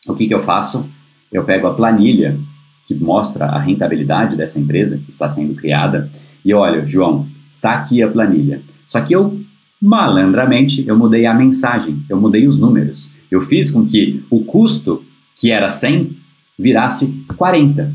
[0.07, 0.89] O que, que eu faço?
[1.31, 2.37] Eu pego a planilha
[2.85, 6.09] que mostra a rentabilidade dessa empresa que está sendo criada
[6.43, 8.61] e olha, João, está aqui a planilha.
[8.87, 9.39] Só que eu,
[9.81, 13.15] malandramente, eu mudei a mensagem, eu mudei os números.
[13.31, 15.03] Eu fiz com que o custo,
[15.35, 16.11] que era 100,
[16.59, 17.91] virasse 40.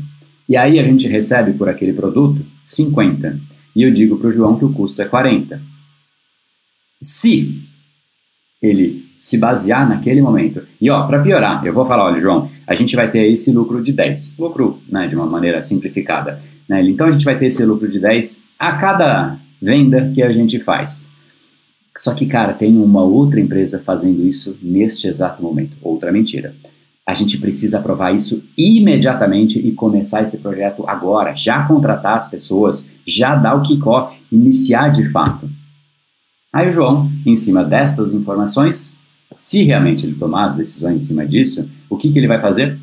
[0.47, 3.39] E aí a gente recebe por aquele produto 50.
[3.75, 5.61] E eu digo para o João que o custo é 40.
[7.01, 7.68] Se
[8.61, 10.61] ele se basear naquele momento.
[10.79, 13.83] E ó, para piorar, eu vou falar, olha, João, a gente vai ter esse lucro
[13.83, 14.35] de 10.
[14.39, 16.39] Lucro, né, de uma maneira simplificada.
[16.67, 16.81] Né?
[16.83, 20.59] Então a gente vai ter esse lucro de 10 a cada venda que a gente
[20.59, 21.11] faz.
[21.97, 25.75] Só que, cara, tem uma outra empresa fazendo isso neste exato momento.
[25.81, 26.55] Outra mentira.
[27.05, 31.35] A gente precisa aprovar isso imediatamente e começar esse projeto agora.
[31.35, 35.49] Já contratar as pessoas, já dar o kickoff, iniciar de fato.
[36.51, 38.93] Aí o João, em cima destas informações,
[39.35, 42.77] se realmente ele tomar as decisões em cima disso, o que, que ele vai fazer?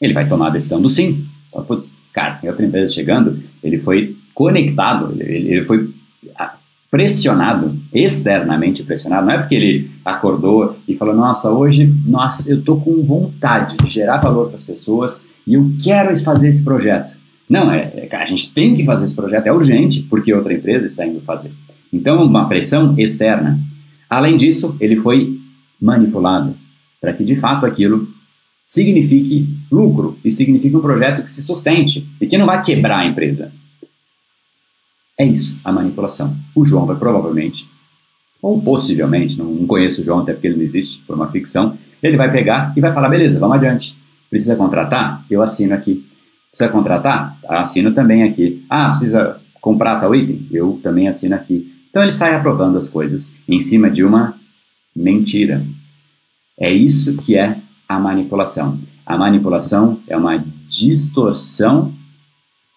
[0.00, 1.26] Ele vai tomar a decisão do sim.
[1.48, 5.90] Então, putz, cara, tem outra empresa chegando, ele foi conectado, ele, ele foi
[6.36, 6.54] ah,
[6.90, 12.76] pressionado, externamente pressionado, não é porque ele acordou e falou, nossa, hoje, nossa, eu tô
[12.76, 17.16] com vontade de gerar valor para as pessoas e eu quero fazer esse projeto.
[17.48, 20.86] Não, é, é, a gente tem que fazer esse projeto, é urgente, porque outra empresa
[20.86, 21.50] está indo fazer.
[21.92, 23.58] Então, uma pressão externa.
[24.08, 25.38] Além disso, ele foi
[25.80, 26.54] manipulado
[27.00, 28.08] para que, de fato, aquilo
[28.66, 33.06] signifique lucro e signifique um projeto que se sustente e que não vai quebrar a
[33.06, 33.50] empresa.
[35.18, 36.36] É isso, a manipulação.
[36.54, 37.68] O João vai provavelmente,
[38.40, 42.16] ou possivelmente, não, conheço o João até porque ele não existe, por uma ficção, ele
[42.16, 43.96] vai pegar e vai falar, beleza, vamos adiante.
[44.30, 45.24] Precisa contratar?
[45.30, 46.06] Eu assino aqui.
[46.50, 47.36] Precisa contratar?
[47.48, 48.64] Assino também aqui.
[48.68, 50.46] Ah, precisa comprar tal item?
[50.52, 51.74] Eu também assino aqui.
[51.90, 54.38] Então ele sai aprovando as coisas em cima de uma
[54.94, 55.64] mentira.
[56.58, 58.78] É isso que é a manipulação.
[59.06, 61.94] A manipulação é uma distorção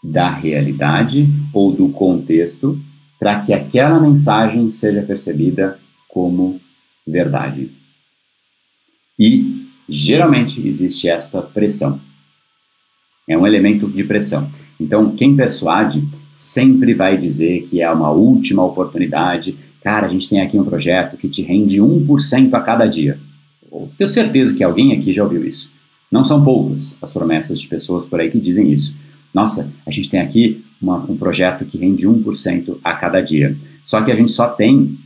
[0.04, 2.80] da realidade ou do contexto
[3.20, 6.60] para que aquela mensagem seja percebida como
[7.06, 7.72] verdade.
[9.20, 12.00] E geralmente existe essa pressão.
[13.28, 14.50] É um elemento de pressão.
[14.80, 16.04] Então, quem persuade
[16.42, 19.56] sempre vai dizer que é uma última oportunidade.
[19.84, 23.20] Cara, a gente tem aqui um projeto que te rende 1% a cada dia.
[23.98, 25.72] Tenho certeza que alguém aqui já ouviu isso.
[26.12, 28.98] Não são poucas as promessas de pessoas por aí que dizem isso.
[29.34, 33.56] Nossa, a gente tem aqui uma, um projeto que rende 1% a cada dia.
[33.84, 34.98] Só que a gente só tem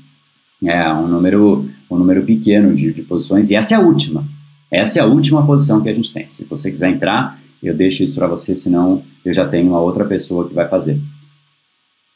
[0.63, 4.25] é, um, número, um número pequeno de, de posições, e essa é a última.
[4.71, 6.27] Essa é a última posição que a gente tem.
[6.27, 10.05] Se você quiser entrar, eu deixo isso para você, senão eu já tenho uma outra
[10.05, 10.99] pessoa que vai fazer.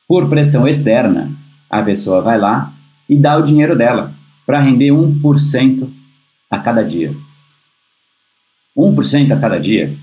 [0.09, 1.31] Por pressão externa,
[1.69, 2.73] a pessoa vai lá
[3.07, 4.11] e dá o dinheiro dela
[4.43, 5.87] para render 1%
[6.49, 7.13] a cada dia.
[8.75, 9.95] 1% a cada dia.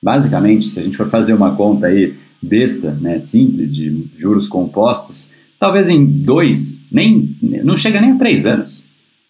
[0.00, 5.32] Basicamente, se a gente for fazer uma conta aí besta, né, simples, de juros compostos,
[5.58, 8.86] talvez em dois, nem, não chega nem a três anos.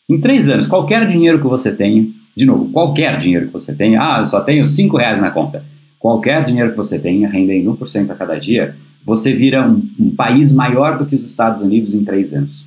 [0.06, 4.02] Em três anos, qualquer dinheiro que você tenha, de novo, qualquer dinheiro que você tenha,
[4.02, 5.64] ah, eu só tenho cinco reais na conta.
[5.98, 10.52] Qualquer dinheiro que você tenha, rendendo 1% a cada dia, você vira um, um país
[10.52, 12.66] maior do que os Estados Unidos em três anos.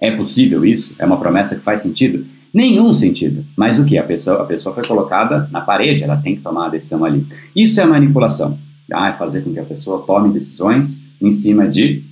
[0.00, 0.94] É possível isso?
[0.98, 2.24] É uma promessa que faz sentido?
[2.54, 3.44] Nenhum sentido.
[3.56, 3.98] Mas o que?
[3.98, 7.26] A pessoa, a pessoa foi colocada na parede, ela tem que tomar a decisão ali.
[7.54, 8.58] Isso é manipulação.
[8.92, 12.02] Ah, é fazer com que a pessoa tome decisões em cima de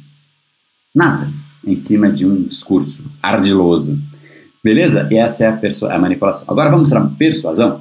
[0.94, 1.30] nada,
[1.64, 3.98] em cima de um discurso ardiloso.
[4.62, 5.08] Beleza?
[5.10, 6.44] E essa é a, a manipulação.
[6.48, 7.80] Agora vamos para a persuasão.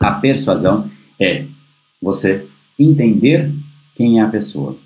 [0.00, 0.88] A persuasão
[1.20, 1.44] é
[2.00, 2.46] você
[2.78, 3.52] entender
[3.96, 4.76] quem é a pessoa.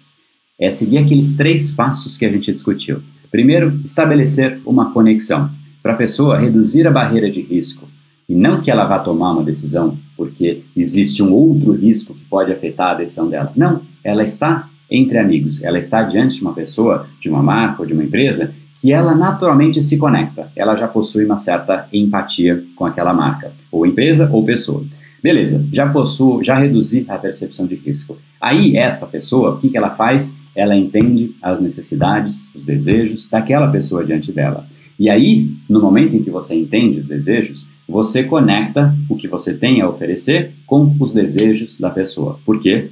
[0.58, 3.02] É seguir aqueles três passos que a gente discutiu.
[3.30, 5.50] Primeiro, estabelecer uma conexão
[5.82, 7.88] para a pessoa reduzir a barreira de risco
[8.28, 12.52] e não que ela vá tomar uma decisão porque existe um outro risco que pode
[12.52, 13.52] afetar a decisão dela.
[13.56, 17.86] Não, ela está entre amigos, ela está diante de uma pessoa, de uma marca ou
[17.86, 22.86] de uma empresa que ela naturalmente se conecta, ela já possui uma certa empatia com
[22.86, 24.84] aquela marca, ou empresa ou pessoa.
[25.22, 28.16] Beleza, já possuo, já reduzi a percepção de risco.
[28.40, 30.38] Aí, esta pessoa, o que, que ela faz?
[30.54, 34.66] Ela entende as necessidades, os desejos daquela pessoa diante dela.
[34.98, 39.54] E aí, no momento em que você entende os desejos, você conecta o que você
[39.54, 42.38] tem a oferecer com os desejos da pessoa.
[42.44, 42.90] Por quê?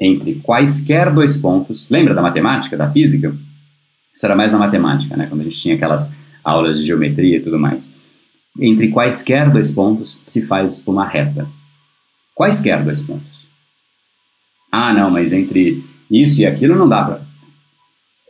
[0.00, 3.34] Entre quaisquer dois pontos, lembra da matemática, da física?
[4.14, 5.26] Isso era mais na matemática, né?
[5.26, 7.96] Quando a gente tinha aquelas aulas de geometria e tudo mais.
[8.60, 11.46] Entre quaisquer dois pontos se faz uma reta.
[12.34, 13.46] Quaisquer dois pontos.
[14.70, 17.22] Ah, não, mas entre isso e aquilo não dá para.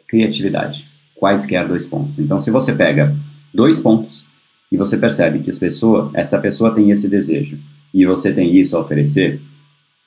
[0.08, 0.84] Criatividade.
[1.14, 2.18] Quaisquer dois pontos.
[2.18, 3.14] Então, se você pega
[3.54, 4.26] dois pontos
[4.70, 7.58] e você percebe que as pessoa, essa pessoa tem esse desejo
[7.94, 9.40] e você tem isso a oferecer,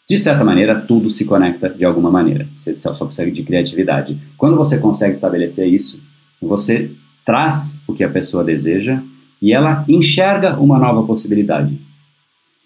[0.07, 2.47] de certa maneira, tudo se conecta de alguma maneira.
[2.57, 4.19] Você só precisa de criatividade.
[4.37, 6.03] Quando você consegue estabelecer isso,
[6.39, 6.91] você
[7.25, 9.01] traz o que a pessoa deseja
[9.41, 11.79] e ela enxerga uma nova possibilidade.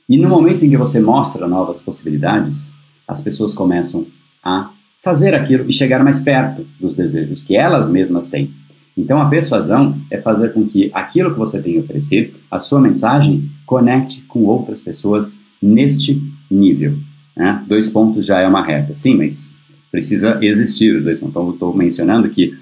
[0.10, 2.74] E no momento em que você mostra novas possibilidades,
[3.08, 4.08] as pessoas começam
[4.44, 8.52] a fazer aquilo e chegar mais perto dos desejos que elas mesmas têm.
[8.98, 12.82] Então a persuasão é fazer com que aquilo que você tem a oferecer, a sua
[12.82, 16.98] mensagem, conecte com outras pessoas neste nível.
[17.36, 17.64] Né?
[17.68, 18.96] Dois pontos já é uma reta.
[18.96, 19.56] Sim, mas
[19.92, 21.36] precisa existir os dois pontos.
[21.36, 22.58] Então estou mencionando que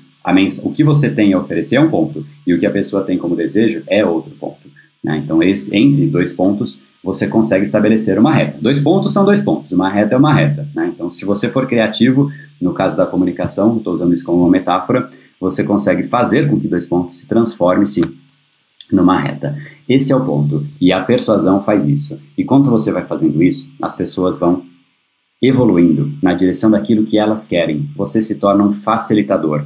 [0.63, 3.17] o que você tem a oferecer é um ponto e o que a pessoa tem
[3.17, 4.67] como desejo é outro ponto.
[5.01, 5.21] Né?
[5.23, 8.57] Então esse, entre dois pontos você consegue estabelecer uma reta.
[8.59, 10.67] Dois pontos são dois pontos, uma reta é uma reta.
[10.75, 10.91] Né?
[10.93, 15.09] Então, se você for criativo, no caso da comunicação, estou usando isso como uma metáfora,
[15.39, 18.01] você consegue fazer com que dois pontos se transformem, sim,
[18.91, 19.57] numa reta.
[19.87, 20.67] Esse é o ponto.
[20.81, 22.19] E a persuasão faz isso.
[22.37, 24.63] E quando você vai fazendo isso, as pessoas vão
[25.41, 27.87] evoluindo na direção daquilo que elas querem.
[27.95, 29.63] Você se torna um facilitador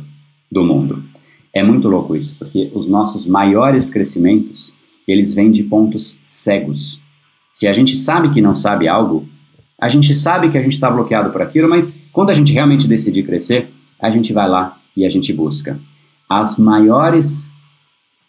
[0.52, 1.04] do mundo.
[1.52, 4.76] É muito louco isso, porque os nossos maiores crescimentos,
[5.08, 7.02] eles vêm de pontos cegos.
[7.52, 9.28] Se a gente sabe que não sabe algo,
[9.80, 12.88] a gente sabe que a gente está bloqueado por aquilo, mas quando a gente realmente
[12.88, 15.80] decidir crescer, a gente vai lá e a gente busca.
[16.30, 17.52] As maiores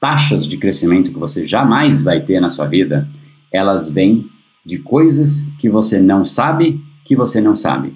[0.01, 3.07] taxas de crescimento que você jamais vai ter na sua vida,
[3.53, 4.27] elas vêm
[4.65, 7.93] de coisas que você não sabe que você não sabe.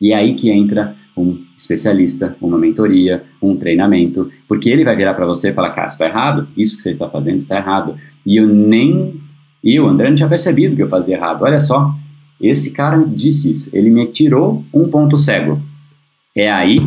[0.00, 5.14] E é aí que entra um especialista, uma mentoria, um treinamento, porque ele vai virar
[5.14, 7.96] para você e falar, cara, está errado, isso que você está fazendo está errado.
[8.24, 9.20] E eu nem
[9.62, 11.42] e eu, André, não tinha percebido que eu fazia errado.
[11.42, 11.94] Olha só,
[12.40, 13.70] esse cara me disse isso.
[13.72, 15.60] Ele me tirou um ponto cego.
[16.34, 16.78] É aí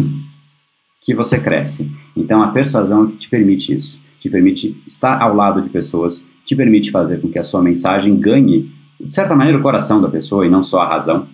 [1.02, 1.92] que você cresce.
[2.16, 4.00] Então, a persuasão é que te permite isso.
[4.20, 8.16] Te permite estar ao lado de pessoas, te permite fazer com que a sua mensagem
[8.16, 11.28] ganhe, de certa maneira, o coração da pessoa e não só a razão.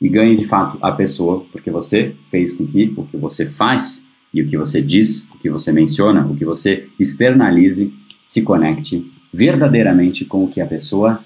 [0.00, 4.04] E ganhe, de fato, a pessoa, porque você fez com que o que você faz
[4.34, 7.94] e o que você diz, o que você menciona, o que você externalize,
[8.24, 11.22] se conecte verdadeiramente com o que a pessoa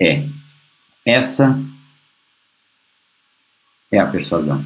[0.00, 0.24] é.
[1.04, 1.60] Essa
[3.92, 4.64] é a persuasão.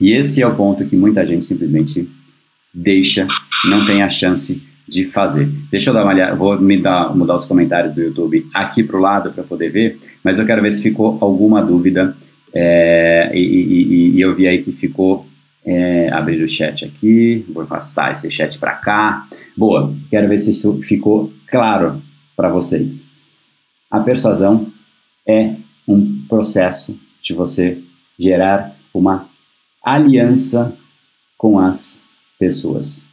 [0.00, 2.08] E esse é o ponto que muita gente simplesmente
[2.72, 3.26] deixa,
[3.64, 5.48] não tem a chance, de fazer.
[5.68, 8.96] Deixa eu dar uma olhada, vou me dar, mudar os comentários do YouTube aqui para
[8.96, 12.16] o lado para poder ver, mas eu quero ver se ficou alguma dúvida.
[12.54, 15.26] É, e, e, e, eu vi aí que ficou.
[15.68, 19.26] É, abrir o chat aqui, vou afastar esse chat para cá.
[19.56, 22.00] Boa, quero ver se isso ficou claro
[22.36, 23.08] para vocês.
[23.90, 24.66] A persuasão
[25.26, 25.54] é
[25.88, 27.78] um processo de você
[28.18, 29.26] gerar uma
[29.82, 30.76] aliança
[31.38, 32.02] com as
[32.38, 33.04] pessoas.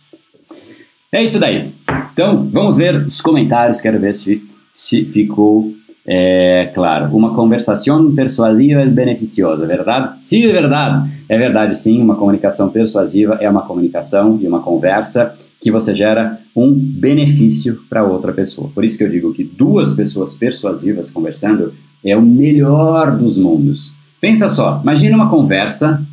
[1.11, 1.71] É isso daí.
[2.11, 5.73] Então, vamos ver os comentários, quero ver se, se ficou
[6.05, 7.15] é, claro.
[7.15, 10.23] Uma conversação persuasiva é beneficiosa, verdade?
[10.23, 11.09] Sim, é verdade.
[11.29, 12.01] É verdade, sim.
[12.01, 18.03] Uma comunicação persuasiva é uma comunicação e uma conversa que você gera um benefício para
[18.03, 18.69] outra pessoa.
[18.73, 23.95] Por isso que eu digo que duas pessoas persuasivas conversando é o melhor dos mundos.
[24.21, 26.05] Pensa só, imagina uma conversa,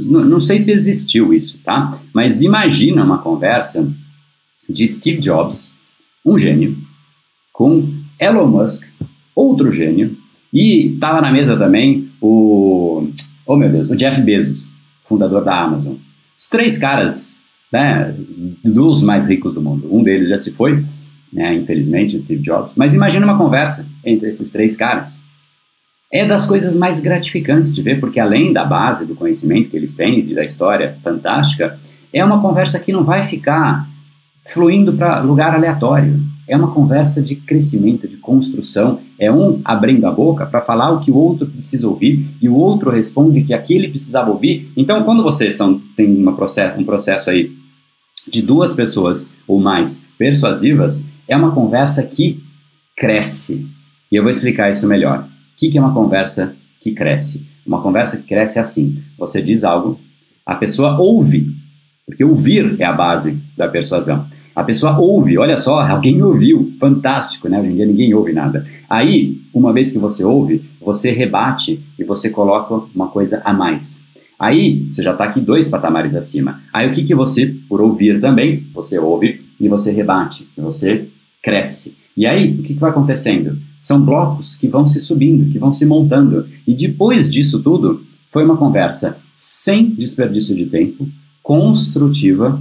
[0.00, 1.98] não sei se existiu isso, tá?
[2.14, 3.90] Mas imagina uma conversa
[4.68, 5.74] de Steve Jobs,
[6.24, 6.76] um gênio,
[7.52, 7.88] com
[8.20, 8.86] Elon Musk,
[9.34, 10.16] outro gênio,
[10.52, 13.08] e estava na mesa também o,
[13.46, 14.70] oh meu Deus, o Jeff Bezos,
[15.04, 15.94] fundador da Amazon.
[16.36, 18.14] Os três caras, né,
[18.64, 19.88] dos mais ricos do mundo.
[19.90, 20.84] Um deles já se foi,
[21.32, 22.72] né, infelizmente, Steve Jobs.
[22.76, 25.22] Mas imagina uma conversa entre esses três caras.
[26.10, 29.94] É das coisas mais gratificantes de ver, porque além da base do conhecimento que eles
[29.94, 31.78] têm, da história fantástica,
[32.12, 33.86] é uma conversa que não vai ficar
[34.42, 36.18] fluindo para lugar aleatório.
[36.48, 39.00] É uma conversa de crescimento, de construção.
[39.18, 42.54] É um abrindo a boca para falar o que o outro precisa ouvir e o
[42.54, 44.72] outro responde que aquele precisava ouvir.
[44.74, 47.52] Então, quando você são, tem uma processo, um processo aí
[48.30, 52.42] de duas pessoas ou mais persuasivas, é uma conversa que
[52.96, 53.66] cresce.
[54.10, 55.22] E eu vou explicar isso melhor.
[55.22, 57.46] O que é uma conversa que cresce?
[57.66, 60.00] Uma conversa que cresce é assim: você diz algo,
[60.44, 61.54] a pessoa ouve,
[62.06, 64.26] porque ouvir é a base da persuasão.
[64.56, 67.60] A pessoa ouve, olha só, alguém ouviu, fantástico, né?
[67.60, 68.66] Hoje em dia ninguém ouve nada.
[68.90, 74.04] Aí, uma vez que você ouve, você rebate e você coloca uma coisa a mais.
[74.38, 76.60] Aí, você já está aqui dois patamares acima.
[76.72, 81.08] Aí, o que, que você, por ouvir também, você ouve e você rebate, você
[81.42, 81.96] cresce.
[82.16, 83.58] E aí, o que, que vai acontecendo?
[83.80, 86.46] São blocos que vão se subindo, que vão se montando.
[86.66, 91.08] E depois disso tudo, foi uma conversa sem desperdício de tempo,
[91.42, 92.60] construtiva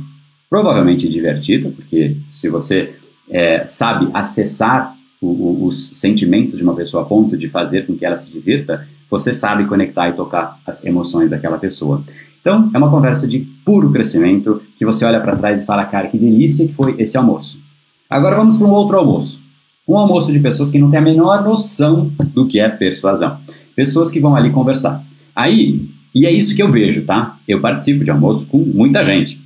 [0.49, 2.95] provavelmente divertida, porque se você
[3.29, 7.95] é, sabe acessar o, o, os sentimentos de uma pessoa a ponto de fazer com
[7.95, 12.03] que ela se divirta, você sabe conectar e tocar as emoções daquela pessoa.
[12.41, 16.08] Então, é uma conversa de puro crescimento que você olha para trás e fala, cara,
[16.08, 17.62] que delícia que foi esse almoço.
[18.10, 19.43] Agora vamos para um outro almoço.
[19.88, 23.38] Um almoço de pessoas que não têm a menor noção do que é persuasão.
[23.75, 25.03] Pessoas que vão ali conversar.
[25.36, 27.38] Aí, e é isso que eu vejo, tá?
[27.47, 29.41] Eu participo de almoço com muita gente.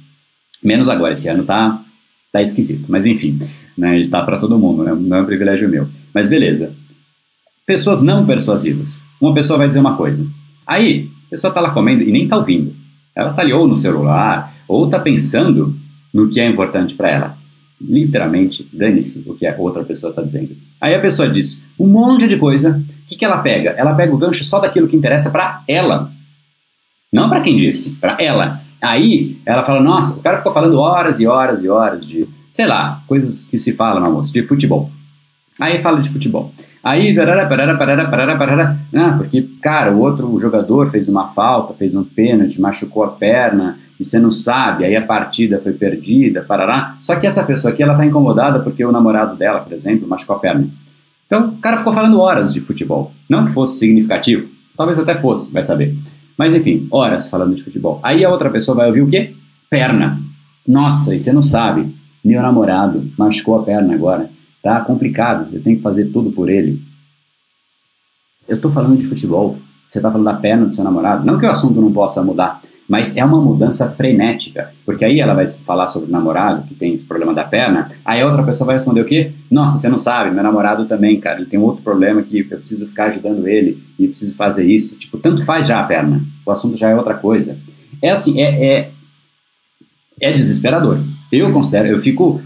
[0.64, 1.84] Menos agora, esse ano tá,
[2.32, 2.86] tá esquisito.
[2.88, 3.40] Mas enfim,
[3.78, 4.96] né, tá para todo mundo, né?
[4.98, 5.88] não é um privilégio meu.
[6.14, 6.74] Mas beleza.
[7.66, 9.00] Pessoas não persuasivas.
[9.20, 10.26] Uma pessoa vai dizer uma coisa.
[10.66, 12.74] Aí, a pessoa tá lá comendo e nem tá ouvindo.
[13.16, 15.76] Ela tá ali ou no celular, ou tá pensando
[16.14, 17.38] no que é importante para ela.
[17.80, 20.56] Literalmente, dane-se o que a outra pessoa está dizendo.
[20.80, 22.82] Aí a pessoa diz um monte de coisa.
[23.04, 23.72] O que, que ela pega?
[23.72, 26.12] Ela pega o gancho só daquilo que interessa para ela.
[27.12, 28.62] Não para quem disse, para ela.
[28.82, 32.68] Aí ela fala: Nossa, o cara ficou falando horas e horas e horas de, sei
[32.68, 34.92] lá, coisas que se fala no almoço, de futebol.
[35.60, 36.52] Aí fala de futebol.
[36.84, 38.78] Aí, parará, parará, parará, parará, parará.
[38.94, 43.78] Ah, porque, cara, o outro jogador fez uma falta, fez um pênalti, machucou a perna,
[44.00, 46.98] e você não sabe, aí a partida foi perdida, parará.
[47.00, 50.36] Só que essa pessoa aqui, ela tá incomodada porque o namorado dela, por exemplo, machucou
[50.36, 50.68] a perna.
[51.28, 53.14] Então, o cara ficou falando horas de futebol.
[53.30, 55.96] Não que fosse significativo, talvez até fosse, vai saber.
[56.36, 58.00] Mas enfim, horas falando de futebol.
[58.02, 59.36] Aí a outra pessoa vai ouvir o quê?
[59.70, 60.20] Perna.
[60.68, 61.94] Nossa, e você não sabe.
[62.24, 64.30] Meu namorado machucou a perna agora.
[64.62, 66.82] Tá complicado, eu tenho que fazer tudo por ele.
[68.48, 69.58] Eu tô falando de futebol.
[69.90, 71.26] Você tá falando da perna do seu namorado.
[71.26, 75.34] Não que o assunto não possa mudar, mas é uma mudança frenética, porque aí ela
[75.34, 78.76] vai falar sobre o namorado que tem problema da perna, aí a outra pessoa vai
[78.76, 79.32] responder o quê?
[79.50, 82.86] Nossa, você não sabe, meu namorado também, cara, ele tem outro problema que eu preciso
[82.88, 85.00] ficar ajudando ele e preciso fazer isso.
[85.00, 87.58] Tipo, tanto faz já a perna, o assunto já é outra coisa.
[88.02, 88.92] É assim, é, é,
[90.20, 91.00] é desesperador.
[91.32, 92.42] Eu considero, eu fico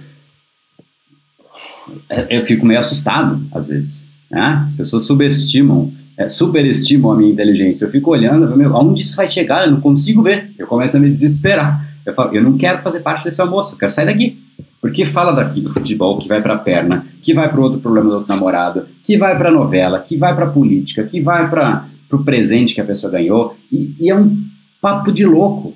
[2.30, 4.06] eu fico meio assustado às vezes.
[4.30, 4.64] Né?
[4.66, 7.86] As pessoas subestimam é, superestimam a minha inteligência.
[7.86, 9.66] Eu fico olhando, meu, aonde isso vai chegar?
[9.66, 10.52] Eu não consigo ver.
[10.58, 11.86] Eu começo a me desesperar.
[12.06, 14.38] Eu falo, eu não quero fazer parte desse almoço, eu quero sair daqui.
[14.80, 18.16] Porque fala daqui do futebol, que vai para perna, que vai para outro problema do
[18.18, 22.76] outro namorado, que vai para novela, que vai para política, que vai para o presente
[22.76, 23.58] que a pessoa ganhou.
[23.72, 24.38] E, e é um
[24.80, 25.74] papo de louco.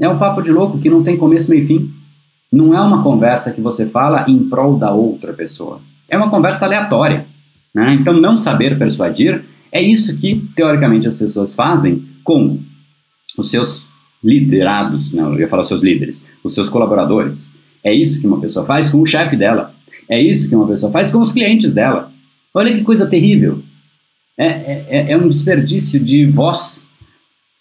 [0.00, 1.90] É um papo de louco que não tem começo, e fim.
[2.54, 5.80] Não é uma conversa que você fala em prol da outra pessoa.
[6.08, 7.26] É uma conversa aleatória.
[7.74, 7.94] Né?
[7.94, 12.60] Então, não saber persuadir é isso que, teoricamente, as pessoas fazem com
[13.36, 13.84] os seus
[14.22, 17.52] liderados, não, eu ia falar seus líderes, os seus colaboradores.
[17.82, 19.74] É isso que uma pessoa faz com o chefe dela.
[20.08, 22.12] É isso que uma pessoa faz com os clientes dela.
[22.54, 23.60] Olha que coisa terrível.
[24.38, 26.86] É, é, é, é um desperdício de voz.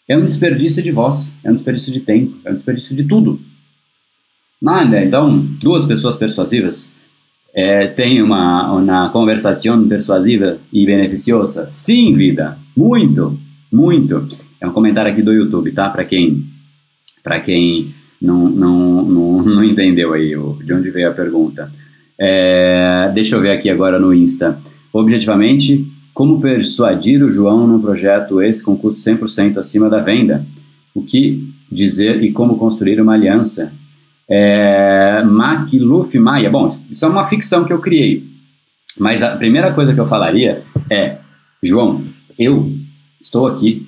[0.08, 1.36] É um desperdício de voz.
[1.44, 2.38] É um desperdício de tempo.
[2.46, 3.42] É um desperdício de tudo.
[4.64, 5.04] Nada.
[5.04, 6.90] Então, duas pessoas persuasivas
[7.54, 11.68] é, têm uma, uma conversação persuasiva e beneficiosa?
[11.68, 12.58] Sim, vida.
[12.74, 13.38] Muito,
[13.70, 14.26] muito.
[14.62, 15.90] É um comentário aqui do YouTube, tá?
[15.90, 16.46] Para quem,
[17.22, 20.30] para quem não, não, não, não entendeu aí
[20.64, 21.70] de onde veio a pergunta.
[22.18, 24.58] É, deixa eu ver aqui agora no Insta.
[24.94, 30.46] Objetivamente, como persuadir o João num projeto esse com custo 100% acima da venda?
[30.96, 33.74] O que dizer e como construir uma aliança?
[34.30, 35.72] É, Mac
[36.16, 36.50] Maia.
[36.50, 38.24] Bom, isso é uma ficção que eu criei.
[39.00, 41.18] Mas a primeira coisa que eu falaria é:
[41.62, 42.04] João,
[42.38, 42.72] eu
[43.22, 43.88] estou aqui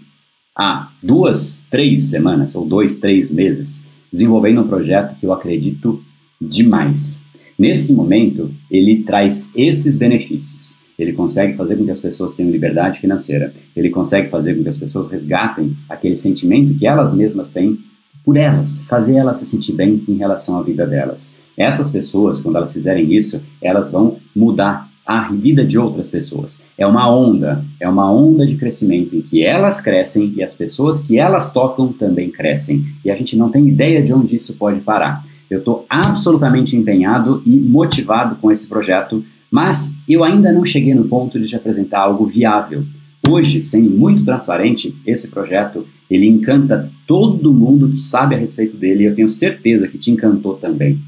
[0.58, 6.04] há duas, três semanas, ou dois, três meses, desenvolvendo um projeto que eu acredito
[6.42, 7.22] demais.
[7.58, 10.78] Nesse momento, ele traz esses benefícios.
[10.98, 13.52] Ele consegue fazer com que as pessoas tenham liberdade financeira.
[13.76, 17.78] Ele consegue fazer com que as pessoas resgatem aquele sentimento que elas mesmas têm
[18.26, 21.39] por elas, fazer elas se sentir bem em relação à vida delas.
[21.55, 26.65] Essas pessoas, quando elas fizerem isso, elas vão mudar a vida de outras pessoas.
[26.78, 31.01] É uma onda, é uma onda de crescimento em que elas crescem e as pessoas
[31.01, 32.84] que elas tocam também crescem.
[33.05, 35.23] E a gente não tem ideia de onde isso pode parar.
[35.47, 39.23] Eu estou absolutamente empenhado e motivado com esse projeto
[39.55, 42.84] mas eu ainda não cheguei no ponto de te apresentar algo viável.
[43.28, 49.03] Hoje, sendo muito transparente, esse projeto ele encanta todo mundo que sabe a respeito dele
[49.03, 50.99] e eu tenho certeza que te encantou também.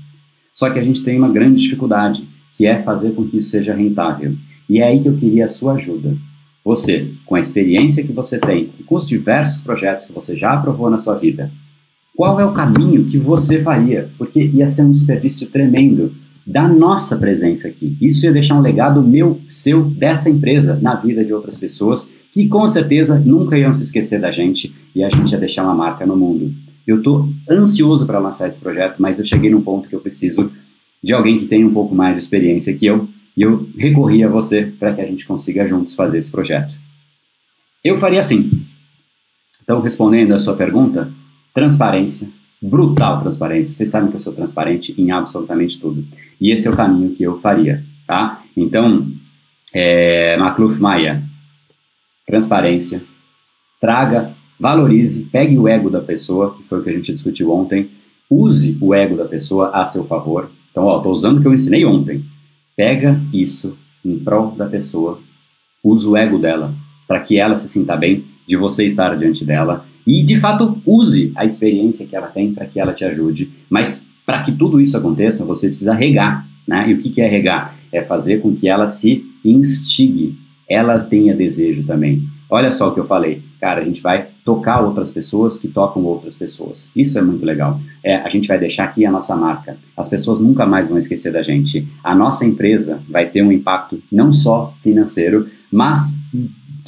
[0.52, 3.76] Só que a gente tem uma grande dificuldade, que é fazer com que isso seja
[3.76, 4.34] rentável.
[4.68, 6.18] E é aí que eu queria a sua ajuda.
[6.66, 10.54] Você, com a experiência que você tem e com os diversos projetos que você já
[10.54, 11.52] aprovou na sua vida,
[12.16, 14.10] qual é o caminho que você faria?
[14.18, 16.12] Porque ia ser um desperdício tremendo
[16.48, 17.98] da nossa presença aqui.
[18.00, 22.48] Isso ia deixar um legado meu, seu, dessa empresa na vida de outras pessoas que
[22.48, 26.06] com certeza nunca iam se esquecer da gente e a gente ia deixar uma marca
[26.06, 26.54] no mundo.
[26.88, 30.50] Eu estou ansioso para lançar esse projeto, mas eu cheguei num ponto que eu preciso
[31.04, 34.30] de alguém que tenha um pouco mais de experiência que eu e eu recorri a
[34.30, 36.74] você para que a gente consiga juntos fazer esse projeto.
[37.84, 38.50] Eu faria assim.
[39.62, 41.12] Então, respondendo a sua pergunta,
[41.54, 42.30] transparência,
[42.62, 43.74] brutal transparência.
[43.74, 46.06] Vocês sabem que eu sou transparente em absolutamente tudo.
[46.40, 48.44] E esse é o caminho que eu faria, tá?
[48.56, 49.08] Então,
[49.74, 51.24] é, Macluf Maia,
[52.26, 53.04] transparência,
[53.80, 57.90] traga, valorize, pegue o ego da pessoa, que foi o que a gente discutiu ontem,
[58.30, 60.50] use o ego da pessoa a seu favor.
[60.72, 62.24] Então, ó, tô usando o que eu ensinei ontem.
[62.76, 65.20] Pega isso em prol da pessoa,
[65.84, 66.74] use o ego dela,
[67.08, 71.34] para que ela se sinta bem de você estar diante dela e de fato use
[71.36, 73.52] a experiência que ela tem para que ela te ajude.
[73.70, 76.48] Mas para que tudo isso aconteça, você precisa regar.
[76.66, 76.90] Né?
[76.90, 77.76] E o que, que é regar?
[77.92, 80.36] É fazer com que ela se instigue,
[80.68, 82.24] ela tenha desejo também.
[82.50, 86.04] Olha só o que eu falei, cara, a gente vai tocar outras pessoas que tocam
[86.04, 86.90] outras pessoas.
[86.96, 87.80] Isso é muito legal.
[88.02, 89.76] É, a gente vai deixar aqui a nossa marca.
[89.96, 91.86] As pessoas nunca mais vão esquecer da gente.
[92.02, 96.24] A nossa empresa vai ter um impacto não só financeiro, mas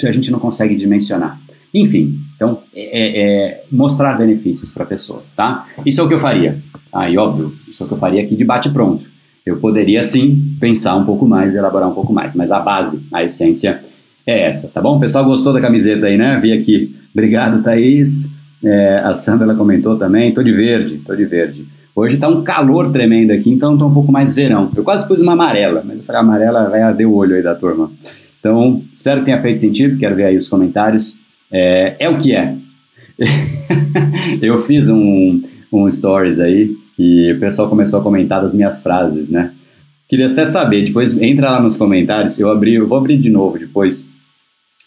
[0.01, 1.39] a gente não consegue dimensionar.
[1.73, 5.67] Enfim, então, é, é, é mostrar benefícios para a pessoa, tá?
[5.85, 6.57] Isso é o que eu faria.
[6.93, 9.05] Aí, ah, óbvio, isso é o que eu faria aqui de bate-pronto.
[9.45, 13.21] Eu poderia, sim, pensar um pouco mais, elaborar um pouco mais, mas a base, a
[13.21, 13.81] essência
[14.25, 14.95] é essa, tá bom?
[14.95, 16.39] O pessoal gostou da camiseta aí, né?
[16.41, 16.95] Vi aqui.
[17.11, 18.33] Obrigado, Thaís.
[18.63, 20.33] É, a Sandra ela comentou também.
[20.33, 21.67] Tô de verde, tô de verde.
[21.93, 24.71] Hoje tá um calor tremendo aqui, então tô um pouco mais verão.
[24.73, 27.53] Eu quase pus uma amarela, mas eu falei, amarela vai arder o olho aí da
[27.53, 27.91] turma.
[28.39, 31.17] Então, espero que tenha feito sentido, quero ver aí os comentários.
[31.51, 32.55] É, é o que é.
[34.41, 35.41] eu fiz um,
[35.71, 39.51] um stories aí e o pessoal começou a comentar das minhas frases, né?
[40.07, 43.59] Queria até saber, depois entra lá nos comentários, eu abri, eu vou abrir de novo
[43.59, 44.07] depois,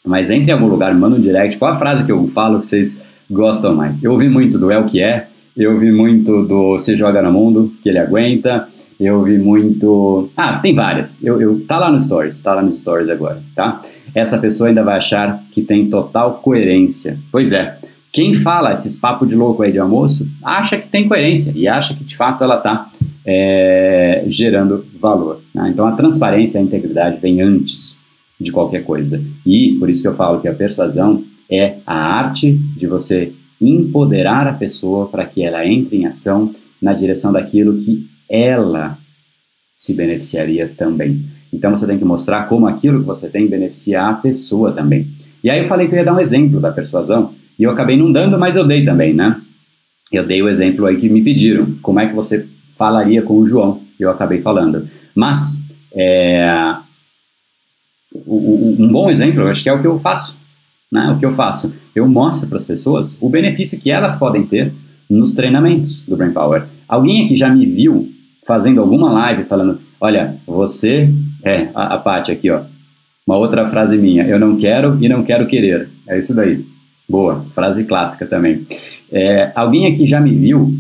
[0.05, 2.67] mas entre em algum lugar, manda um direct, qual a frase que eu falo que
[2.67, 4.03] vocês gostam mais?
[4.03, 7.33] Eu ouvi muito do É o que é, eu ouvi muito do Se Joga no
[7.33, 10.29] Mundo, que ele aguenta, eu ouvi muito.
[10.37, 11.23] Ah, tem várias.
[11.23, 13.81] Eu, eu, tá lá no Stories, tá lá nos Stories agora, tá?
[14.15, 17.19] Essa pessoa ainda vai achar que tem total coerência.
[17.31, 17.79] Pois é.
[18.13, 21.95] Quem fala esses papos de louco aí de almoço acha que tem coerência e acha
[21.95, 22.91] que de fato ela está
[23.25, 25.41] é, gerando valor.
[25.55, 25.71] Né?
[25.71, 28.01] Então a transparência e a integridade vem antes
[28.39, 29.23] de qualquer coisa.
[29.47, 34.47] E por isso que eu falo que a persuasão é a arte de você empoderar
[34.47, 38.99] a pessoa para que ela entre em ação na direção daquilo que ela
[39.75, 41.25] se beneficiaria também.
[41.53, 45.07] Então você tem que mostrar como aquilo que você tem beneficia a pessoa também.
[45.45, 47.97] E aí eu falei que eu ia dar um exemplo da persuasão, e eu acabei
[47.97, 49.41] não dando, mas eu dei também, né?
[50.13, 52.47] Eu dei o exemplo aí que me pediram, como é que você
[52.77, 54.89] falaria com o João, eu acabei falando.
[55.15, 55.63] Mas,
[55.95, 56.75] é,
[58.27, 60.39] um bom exemplo, eu acho que é o que eu faço.
[60.91, 61.11] Né?
[61.11, 61.75] O que eu faço?
[61.95, 64.73] Eu mostro para as pessoas o benefício que elas podem ter
[65.09, 66.65] nos treinamentos do Brain Power.
[66.89, 68.11] Alguém aqui já me viu
[68.47, 71.09] fazendo alguma live falando, olha, você
[71.43, 72.63] é a, a Paty aqui, ó.
[73.27, 75.89] Uma outra frase minha, eu não quero e não quero querer.
[76.09, 76.65] É isso daí.
[77.09, 78.67] Boa, frase clássica também.
[79.11, 80.75] É, alguém aqui já me viu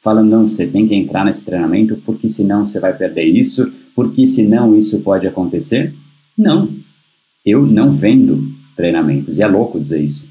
[0.00, 4.26] falando, não, você tem que entrar nesse treinamento porque senão você vai perder isso, porque
[4.26, 5.92] senão isso pode acontecer?
[6.36, 6.68] Não.
[7.44, 9.38] Eu não vendo treinamentos.
[9.38, 10.28] E é louco dizer isso.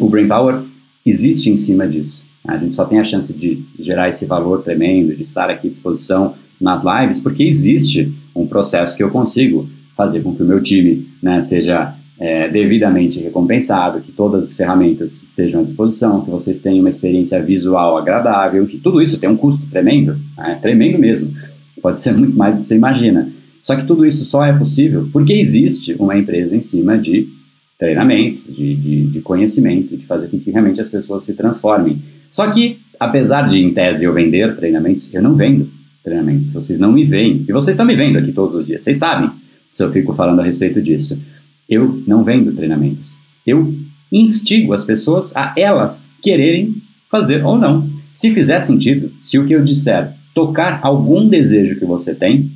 [0.00, 0.62] O Brain Power
[1.04, 2.26] existe em cima disso.
[2.46, 5.70] A gente só tem a chance de gerar esse valor tremendo, de estar aqui à
[5.70, 10.62] disposição nas lives, porque existe um processo que eu consigo fazer com que o meu
[10.62, 16.60] time né, seja é, devidamente recompensado, que todas as ferramentas estejam à disposição, que vocês
[16.60, 21.34] tenham uma experiência visual agradável, enfim, tudo isso tem um custo tremendo, né, tremendo mesmo.
[21.82, 23.28] Pode ser muito mais do que você imagina.
[23.60, 27.28] Só que tudo isso só é possível porque existe uma empresa em cima de
[27.76, 32.00] treinamento, de, de, de conhecimento, de fazer com que realmente as pessoas se transformem.
[32.30, 35.68] Só que, apesar de, em tese, eu vender treinamentos, eu não vendo
[36.02, 36.52] treinamentos.
[36.52, 37.44] Vocês não me veem.
[37.48, 38.82] E vocês estão me vendo aqui todos os dias.
[38.82, 39.30] Vocês sabem
[39.72, 41.22] se eu fico falando a respeito disso.
[41.68, 43.16] Eu não vendo treinamentos.
[43.46, 43.74] Eu
[44.10, 46.76] instigo as pessoas a elas quererem
[47.10, 47.88] fazer ou não.
[48.12, 52.50] Se fizer sentido, se o que eu disser tocar algum desejo que você tem,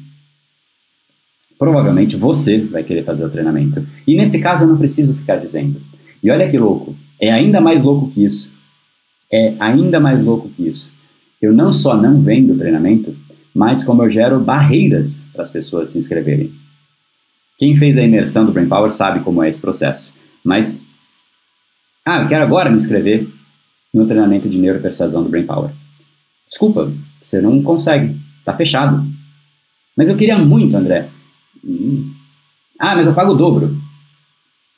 [1.59, 3.87] provavelmente você vai querer fazer o treinamento.
[4.07, 5.81] E nesse caso eu não preciso ficar dizendo.
[6.23, 8.55] E olha que louco, é ainda mais louco que isso.
[9.33, 10.93] É ainda mais louco que isso.
[11.41, 13.15] Eu não só não vendo treinamento,
[13.57, 16.53] mas como eu gero barreiras para as pessoas se inscreverem.
[17.57, 20.13] Quem fez a imersão do Brain Power sabe como é esse processo.
[20.45, 20.87] Mas,
[22.05, 23.27] ah, eu quero agora me inscrever
[23.95, 25.71] no treinamento de neuropersuasão do Brain Power.
[26.47, 26.93] Desculpa,
[27.23, 29.03] você não consegue, está fechado.
[29.97, 31.09] Mas eu queria muito, André.
[31.65, 32.13] Hum.
[32.79, 33.75] Ah, mas eu pago o dobro.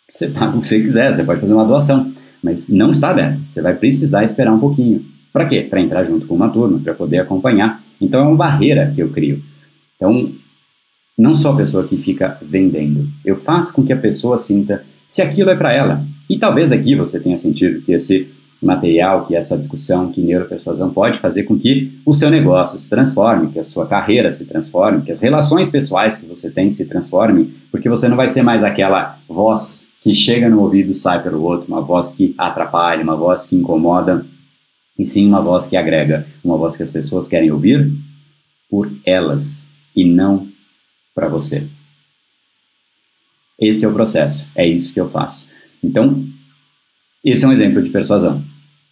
[0.09, 3.41] Você paga o que você quiser, você pode fazer uma doação, mas não está aberto.
[3.49, 5.05] Você vai precisar esperar um pouquinho.
[5.33, 5.67] Para quê?
[5.69, 7.88] Para entrar junto com uma turma, para poder acompanhar.
[8.01, 9.43] Então é uma barreira que eu crio.
[9.97, 10.33] Então,
[11.17, 13.09] não sou a pessoa que fica vendendo.
[13.25, 16.05] Eu faço com que a pessoa sinta se aquilo é para ela.
[16.31, 18.29] E talvez aqui você tenha sentido que esse
[18.61, 23.49] material, que essa discussão, que neuropersuasão pode fazer com que o seu negócio se transforme,
[23.49, 27.53] que a sua carreira se transforme, que as relações pessoais que você tem se transformem,
[27.71, 31.43] porque você não vai ser mais aquela voz que chega no ouvido e sai pelo
[31.43, 34.27] outro, uma voz que atrapalha, uma voz que incomoda,
[34.99, 37.91] e sim uma voz que agrega, uma voz que as pessoas querem ouvir
[38.69, 40.49] por elas e não
[41.15, 41.67] para você.
[43.59, 45.49] Esse é o processo, é isso que eu faço.
[45.83, 46.25] Então,
[47.25, 48.43] esse é um exemplo de persuasão.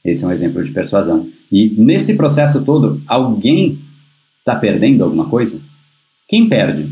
[0.05, 1.29] Esse é um exemplo de persuasão.
[1.51, 3.79] E nesse processo todo, alguém
[4.39, 5.61] está perdendo alguma coisa?
[6.29, 6.89] Quem perde?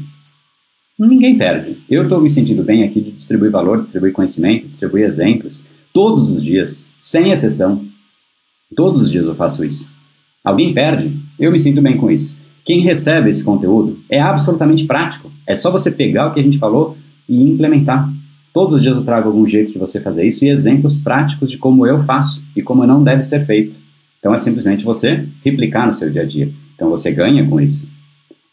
[0.99, 1.77] Ninguém perde.
[1.91, 6.43] Eu estou me sentindo bem aqui de distribuir valor, distribuir conhecimento, distribuir exemplos, todos os
[6.43, 7.85] dias, sem exceção.
[8.75, 9.91] Todos os dias eu faço isso.
[10.45, 11.17] Alguém perde?
[11.39, 12.39] Eu me sinto bem com isso.
[12.65, 15.31] Quem recebe esse conteúdo é absolutamente prático.
[15.47, 16.97] É só você pegar o que a gente falou
[17.29, 18.11] e implementar.
[18.53, 21.59] Todos os dias eu trago algum jeito de você fazer isso e exemplos práticos de
[21.59, 23.77] como eu faço e como não deve ser feito.
[24.19, 26.51] Então é simplesmente você replicar no seu dia a dia.
[26.75, 27.91] Então você ganha com isso.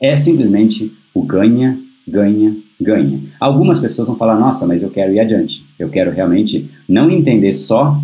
[0.01, 3.19] É simplesmente o ganha, ganha, ganha.
[3.39, 5.63] Algumas pessoas vão falar: nossa, mas eu quero ir adiante.
[5.80, 7.97] Eu quero realmente não entender só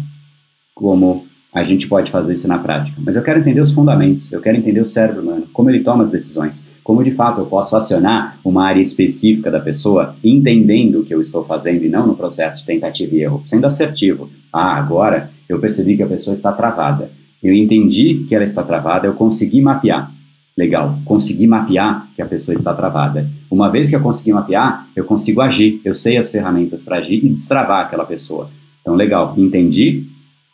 [0.74, 1.27] como
[1.58, 3.00] a gente pode fazer isso na prática.
[3.04, 6.04] Mas eu quero entender os fundamentos, eu quero entender o cérebro humano, como ele toma
[6.04, 11.04] as decisões, como de fato eu posso acionar uma área específica da pessoa, entendendo o
[11.04, 14.30] que eu estou fazendo e não no processo de tentativa e erro, sendo assertivo.
[14.54, 17.10] Ah, agora eu percebi que a pessoa está travada.
[17.42, 20.12] Eu entendi que ela está travada, eu consegui mapear.
[20.56, 23.30] Legal, consegui mapear que a pessoa está travada.
[23.50, 27.24] Uma vez que eu consegui mapear, eu consigo agir, eu sei as ferramentas para agir
[27.24, 28.50] e destravar aquela pessoa.
[28.82, 30.08] Então, legal, entendi,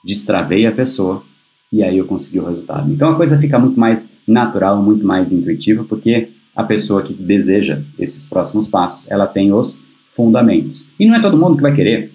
[0.03, 1.23] destravei a pessoa
[1.71, 2.91] e aí eu consegui o resultado.
[2.91, 7.81] Então a coisa fica muito mais natural, muito mais intuitiva, porque a pessoa que deseja
[7.97, 10.89] esses próximos passos, ela tem os fundamentos.
[10.99, 12.11] E não é todo mundo que vai querer,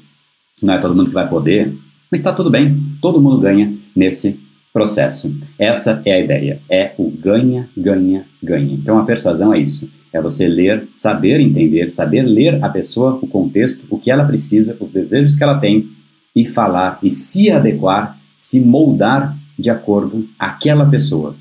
[0.62, 1.74] não é todo mundo que vai poder,
[2.10, 4.38] mas está tudo bem, todo mundo ganha nesse
[4.72, 5.36] processo.
[5.58, 8.74] Essa é a ideia, é o ganha, ganha, ganha.
[8.74, 13.26] Então a persuasão é isso, é você ler, saber entender, saber ler a pessoa, o
[13.26, 15.88] contexto, o que ela precisa, os desejos que ela tem
[16.34, 21.34] e falar e se adequar, se moldar de acordo àquela pessoa.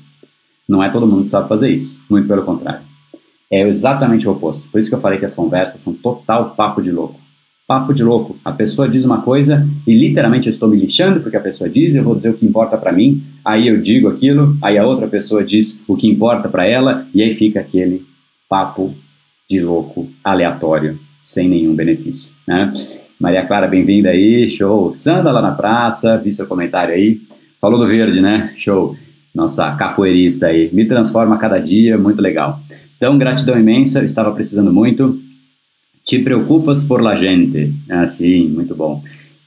[0.68, 2.80] Não é todo mundo que sabe fazer isso, muito pelo contrário.
[3.50, 4.68] É exatamente o oposto.
[4.70, 7.18] Por isso que eu falei que as conversas são total papo de louco.
[7.66, 8.36] Papo de louco.
[8.44, 11.94] A pessoa diz uma coisa e literalmente eu estou me lixando porque a pessoa diz,
[11.94, 15.06] eu vou dizer o que importa para mim, aí eu digo aquilo, aí a outra
[15.06, 18.04] pessoa diz o que importa para ela e aí fica aquele
[18.48, 18.94] papo
[19.48, 22.72] de louco aleatório, sem nenhum benefício, né?
[23.18, 24.94] Maria Clara, bem-vinda aí, show.
[24.94, 27.20] Sandra lá na praça, vi seu comentário aí.
[27.60, 28.54] Falou do verde, né?
[28.56, 28.96] Show.
[29.34, 30.70] Nossa capoeirista aí.
[30.72, 32.60] Me transforma a cada dia, muito legal.
[32.96, 35.18] Então, gratidão imensa, estava precisando muito.
[36.04, 37.74] Te preocupas por la gente.
[37.90, 39.02] Ah, sim, muito bom.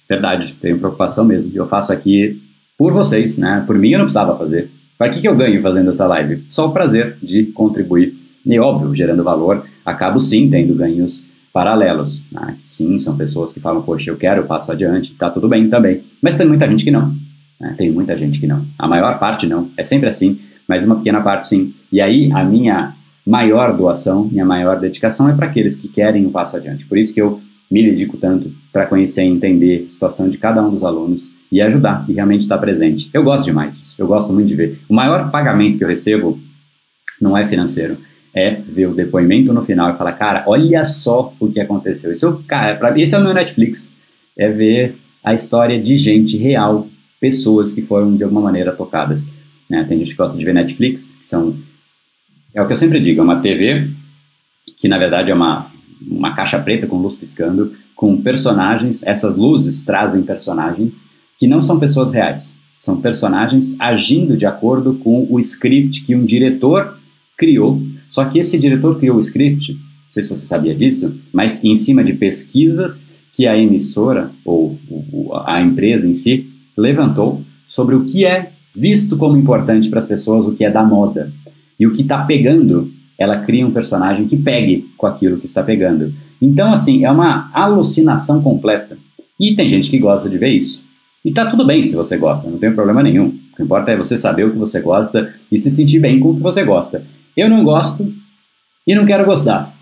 [0.08, 1.50] Verdade, tenho preocupação mesmo.
[1.56, 2.42] Eu faço aqui
[2.78, 3.64] por vocês, né?
[3.66, 4.70] Por mim eu não precisava fazer.
[4.98, 6.44] Para que, que eu ganho fazendo essa live?
[6.50, 8.14] Só o prazer de contribuir.
[8.46, 12.24] E óbvio, gerando valor, acabo sim tendo ganhos paralelos.
[12.32, 12.56] Né?
[12.66, 16.02] Sim, são pessoas que falam, poxa, eu quero, eu passo adiante, tá tudo bem também.
[16.22, 17.14] Mas tem muita gente que não.
[17.60, 17.76] Né?
[17.78, 18.66] Tem muita gente que não.
[18.78, 19.70] A maior parte não.
[19.78, 21.74] É sempre assim, mas uma pequena parte sim.
[21.92, 22.94] E aí a minha
[23.26, 26.86] maior doação, minha maior dedicação é para aqueles que querem um passo adiante.
[26.86, 30.62] Por isso que eu me dedico tanto para conhecer e entender a situação de cada
[30.62, 33.10] um dos alunos e ajudar e realmente estar presente.
[33.14, 34.80] Eu gosto demais disso, eu gosto muito de ver.
[34.90, 36.38] O maior pagamento que eu recebo
[37.22, 37.98] não é financeiro,
[38.34, 42.12] é ver o depoimento no final e falar, cara, olha só o que aconteceu.
[42.12, 43.96] Isso, cara, esse é o meu Netflix.
[44.38, 46.88] É ver a história de gente real,
[47.20, 49.34] pessoas que foram de alguma maneira tocadas.
[49.70, 49.86] Né?
[49.88, 51.56] Tem gente que gosta de ver Netflix, que são.
[52.54, 53.90] É o que eu sempre digo, é uma TV
[54.78, 55.72] que na verdade é uma,
[56.02, 59.04] uma caixa preta com luz piscando, com personagens.
[59.04, 61.08] Essas luzes trazem personagens
[61.38, 62.58] que não são pessoas reais.
[62.78, 66.98] São personagens agindo de acordo com o script que um diretor
[67.38, 67.80] criou
[68.12, 69.80] só que esse diretor criou o script, não
[70.12, 74.78] sei se você sabia disso, mas em cima de pesquisas que a emissora ou
[75.46, 80.46] a empresa em si levantou sobre o que é visto como importante para as pessoas,
[80.46, 81.32] o que é da moda.
[81.80, 85.64] E o que está pegando, ela cria um personagem que pegue com aquilo que está
[85.64, 86.14] pegando.
[86.42, 88.98] Então, assim, é uma alucinação completa.
[89.40, 90.84] E tem gente que gosta de ver isso.
[91.24, 93.28] E tá tudo bem se você gosta, não tem problema nenhum.
[93.28, 96.32] O que importa é você saber o que você gosta e se sentir bem com
[96.32, 97.06] o que você gosta.
[97.36, 98.12] Eu não gosto
[98.86, 99.74] e não quero gostar,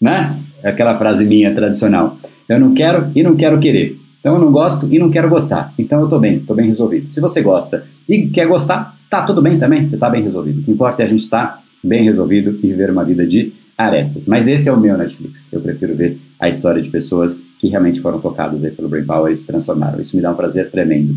[0.00, 0.38] né?
[0.62, 2.16] É aquela frase minha tradicional.
[2.48, 3.98] Eu não quero e não quero querer.
[4.20, 5.72] Então eu não gosto e não quero gostar.
[5.78, 7.08] Então eu tô bem, tô bem resolvido.
[7.08, 10.60] Se você gosta e quer gostar, tá tudo bem também, você tá bem resolvido.
[10.60, 14.26] O que importa é a gente estar bem resolvido e viver uma vida de arestas.
[14.26, 15.52] Mas esse é o meu Netflix.
[15.52, 19.30] Eu prefiro ver a história de pessoas que realmente foram tocadas aí pelo Brain Power
[19.30, 20.00] e se transformaram.
[20.00, 21.14] Isso me dá um prazer tremendo.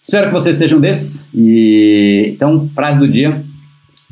[0.00, 1.26] Espero que vocês sejam desses.
[1.34, 3.42] E então, frase do dia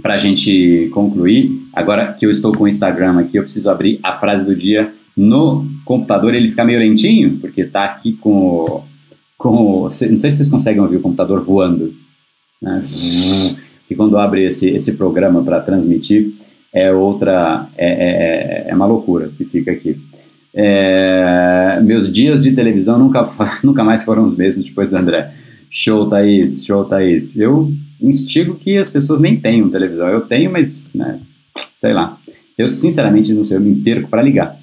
[0.02, 3.98] para a gente concluir, agora que eu estou com o Instagram aqui, eu preciso abrir
[4.02, 6.34] a frase do dia no computador.
[6.34, 8.84] Ele fica meio lentinho, porque está aqui com,
[9.38, 9.82] com.
[9.84, 11.94] Não sei se vocês conseguem ouvir o computador voando.
[12.60, 12.80] Né?
[13.88, 16.32] Que quando abre esse, esse programa para transmitir,
[16.72, 17.66] é outra.
[17.76, 19.98] É, é, é, é, uma loucura que fica aqui.
[20.52, 23.28] É, meus dias de televisão nunca,
[23.64, 25.32] nunca mais foram os mesmos depois do André.
[25.70, 27.36] Show, Thaís, show, Thaís.
[27.36, 30.08] Eu instigo que as pessoas nem tenham televisão.
[30.08, 31.20] Eu tenho, mas, né,
[31.80, 32.18] sei lá.
[32.56, 34.56] Eu, sinceramente, não sei, eu me perco para ligar.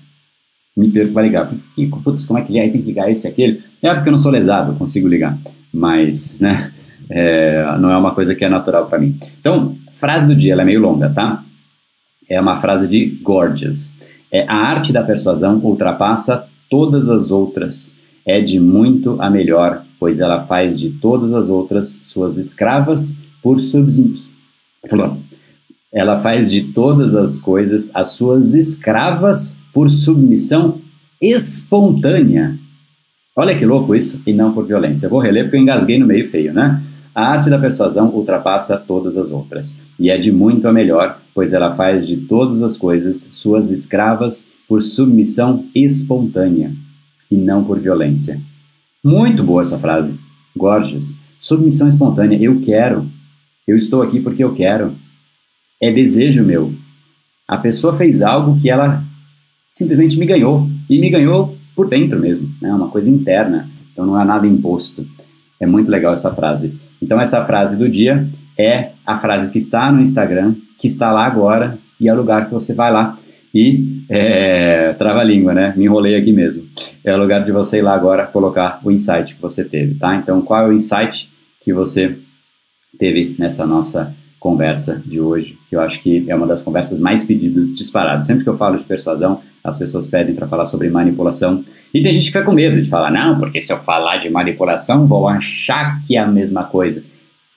[0.75, 1.53] Me perco para ligar.
[1.75, 2.67] Que, putz, como é que é?
[2.67, 3.61] Tem que ligar esse aquele.
[3.81, 5.37] É porque eu não sou lesado, eu consigo ligar.
[5.71, 6.71] Mas, né,
[7.09, 9.17] é, não é uma coisa que é natural para mim.
[9.39, 11.43] Então, frase do dia, ela é meio longa, tá?
[12.29, 13.93] É uma frase de Gorgias.
[14.31, 17.99] É, a arte da persuasão ultrapassa todas as outras.
[18.25, 23.57] É de muito a melhor, pois ela faz de todas as outras suas escravas por
[23.57, 24.27] submissão.
[25.93, 30.81] Ela faz de todas as coisas as suas escravas por submissão
[31.21, 32.59] espontânea.
[33.33, 35.05] Olha que louco isso, e não por violência.
[35.05, 36.83] Eu vou reler porque eu engasguei no meio feio, né?
[37.15, 41.53] A arte da persuasão ultrapassa todas as outras, e é de muito a melhor, pois
[41.53, 46.73] ela faz de todas as coisas suas escravas por submissão espontânea,
[47.31, 48.41] e não por violência.
[49.03, 50.19] Muito boa essa frase.
[50.55, 51.17] Gorgeous.
[51.37, 52.37] Submissão espontânea.
[52.37, 53.05] Eu quero.
[53.67, 54.93] Eu estou aqui porque eu quero.
[55.81, 56.73] É desejo meu.
[57.47, 59.03] A pessoa fez algo que ela
[59.71, 60.69] simplesmente me ganhou.
[60.89, 62.49] E me ganhou por dentro mesmo.
[62.61, 62.73] É né?
[62.73, 63.69] uma coisa interna.
[63.91, 65.05] Então não é nada imposto.
[65.59, 66.79] É muito legal essa frase.
[67.01, 68.25] Então essa frase do dia
[68.57, 72.45] é a frase que está no Instagram, que está lá agora, e é o lugar
[72.45, 73.17] que você vai lá
[73.53, 75.73] e é, trava a língua, né?
[75.75, 76.63] Me enrolei aqui mesmo.
[77.03, 80.15] É o lugar de você ir lá agora colocar o insight que você teve, tá?
[80.15, 81.29] Então, qual é o insight
[81.61, 82.17] que você
[82.97, 87.23] teve nessa nossa conversa de hoje, que eu acho que é uma das conversas mais
[87.23, 88.25] pedidas disparadas.
[88.25, 91.63] Sempre que eu falo de persuasão, as pessoas pedem para falar sobre manipulação.
[91.93, 94.29] E tem gente que fica com medo de falar, não, porque se eu falar de
[94.29, 97.05] manipulação, vão achar que é a mesma coisa.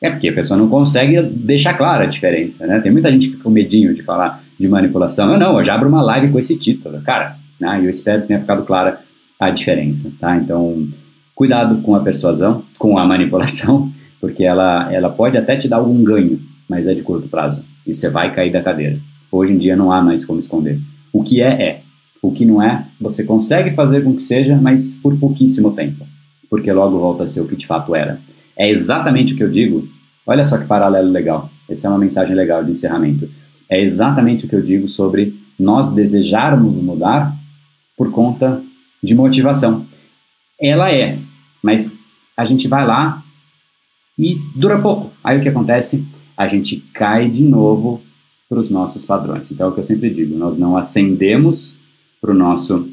[0.01, 2.79] É porque a pessoa não consegue deixar clara a diferença, né?
[2.79, 5.33] Tem muita gente que fica com medinho de falar de manipulação.
[5.33, 7.01] Eu não, eu já abro uma live com esse título.
[7.01, 7.81] Cara, né?
[7.83, 9.01] eu espero que tenha ficado clara
[9.39, 10.37] a diferença, tá?
[10.37, 10.89] Então,
[11.35, 16.03] cuidado com a persuasão, com a manipulação, porque ela, ela pode até te dar algum
[16.03, 17.65] ganho, mas é de curto prazo.
[17.87, 18.99] E você vai cair da cadeira.
[19.31, 20.81] Hoje em dia não há mais como esconder.
[21.13, 21.81] O que é, é.
[22.23, 26.07] O que não é, você consegue fazer com que seja, mas por pouquíssimo tempo.
[26.49, 28.19] Porque logo volta a ser o que de fato era.
[28.57, 29.87] É exatamente o que eu digo.
[30.27, 31.51] Olha só que paralelo legal.
[31.69, 33.29] Essa é uma mensagem legal de encerramento.
[33.69, 37.37] É exatamente o que eu digo sobre nós desejarmos mudar
[37.97, 38.63] por conta
[39.07, 39.87] de motivação.
[40.61, 41.19] Ela é,
[41.63, 42.01] mas
[42.37, 43.23] a gente vai lá
[44.19, 45.13] e dura pouco.
[45.23, 46.05] Aí o que acontece?
[46.37, 48.03] A gente cai de novo
[48.49, 49.51] para os nossos padrões.
[49.51, 51.79] Então é o que eu sempre digo: nós não ascendemos
[52.21, 52.91] para o nosso,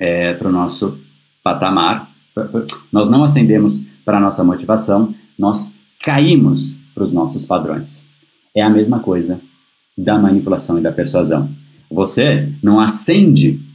[0.00, 0.98] é, nosso
[1.42, 2.10] patamar,
[2.90, 8.02] nós não ascendemos para a nossa motivação, nós caímos para os nossos padrões.
[8.56, 9.40] É a mesma coisa
[9.96, 11.48] da manipulação e da persuasão.
[11.90, 13.67] Você não ascende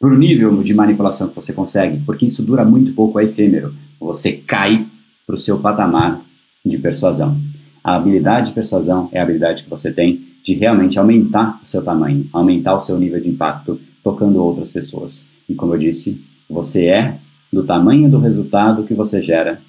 [0.00, 3.74] para o nível de manipulação que você consegue, porque isso dura muito pouco, é efêmero.
[4.00, 4.86] Você cai
[5.26, 6.20] para o seu patamar
[6.64, 7.38] de persuasão.
[7.82, 11.82] A habilidade de persuasão é a habilidade que você tem de realmente aumentar o seu
[11.82, 15.26] tamanho, aumentar o seu nível de impacto tocando outras pessoas.
[15.48, 17.18] E como eu disse, você é
[17.52, 19.60] do tamanho do resultado que você gera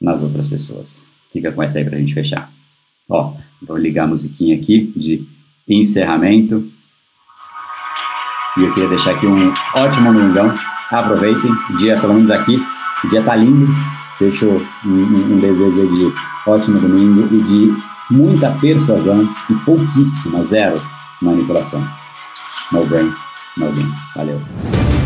[0.00, 1.04] nas outras pessoas.
[1.32, 2.52] Fica com essa aí para a gente fechar.
[3.08, 5.26] Ó, vou ligar a musiquinha aqui de
[5.68, 6.70] encerramento.
[8.56, 10.54] E eu queria deixar aqui um ótimo domingão.
[10.90, 12.60] Aproveitem, o dia pelo menos aqui,
[13.04, 13.72] o dia tá lindo.
[14.18, 14.48] Deixo
[14.84, 16.12] um, um, desejo de
[16.46, 17.74] ótimo domingo e de
[18.10, 20.74] muita persuasão e pouquíssima, zero
[21.22, 21.86] manipulação.
[22.72, 23.12] No brain,
[23.56, 23.92] no gain.
[24.14, 24.99] Valeu.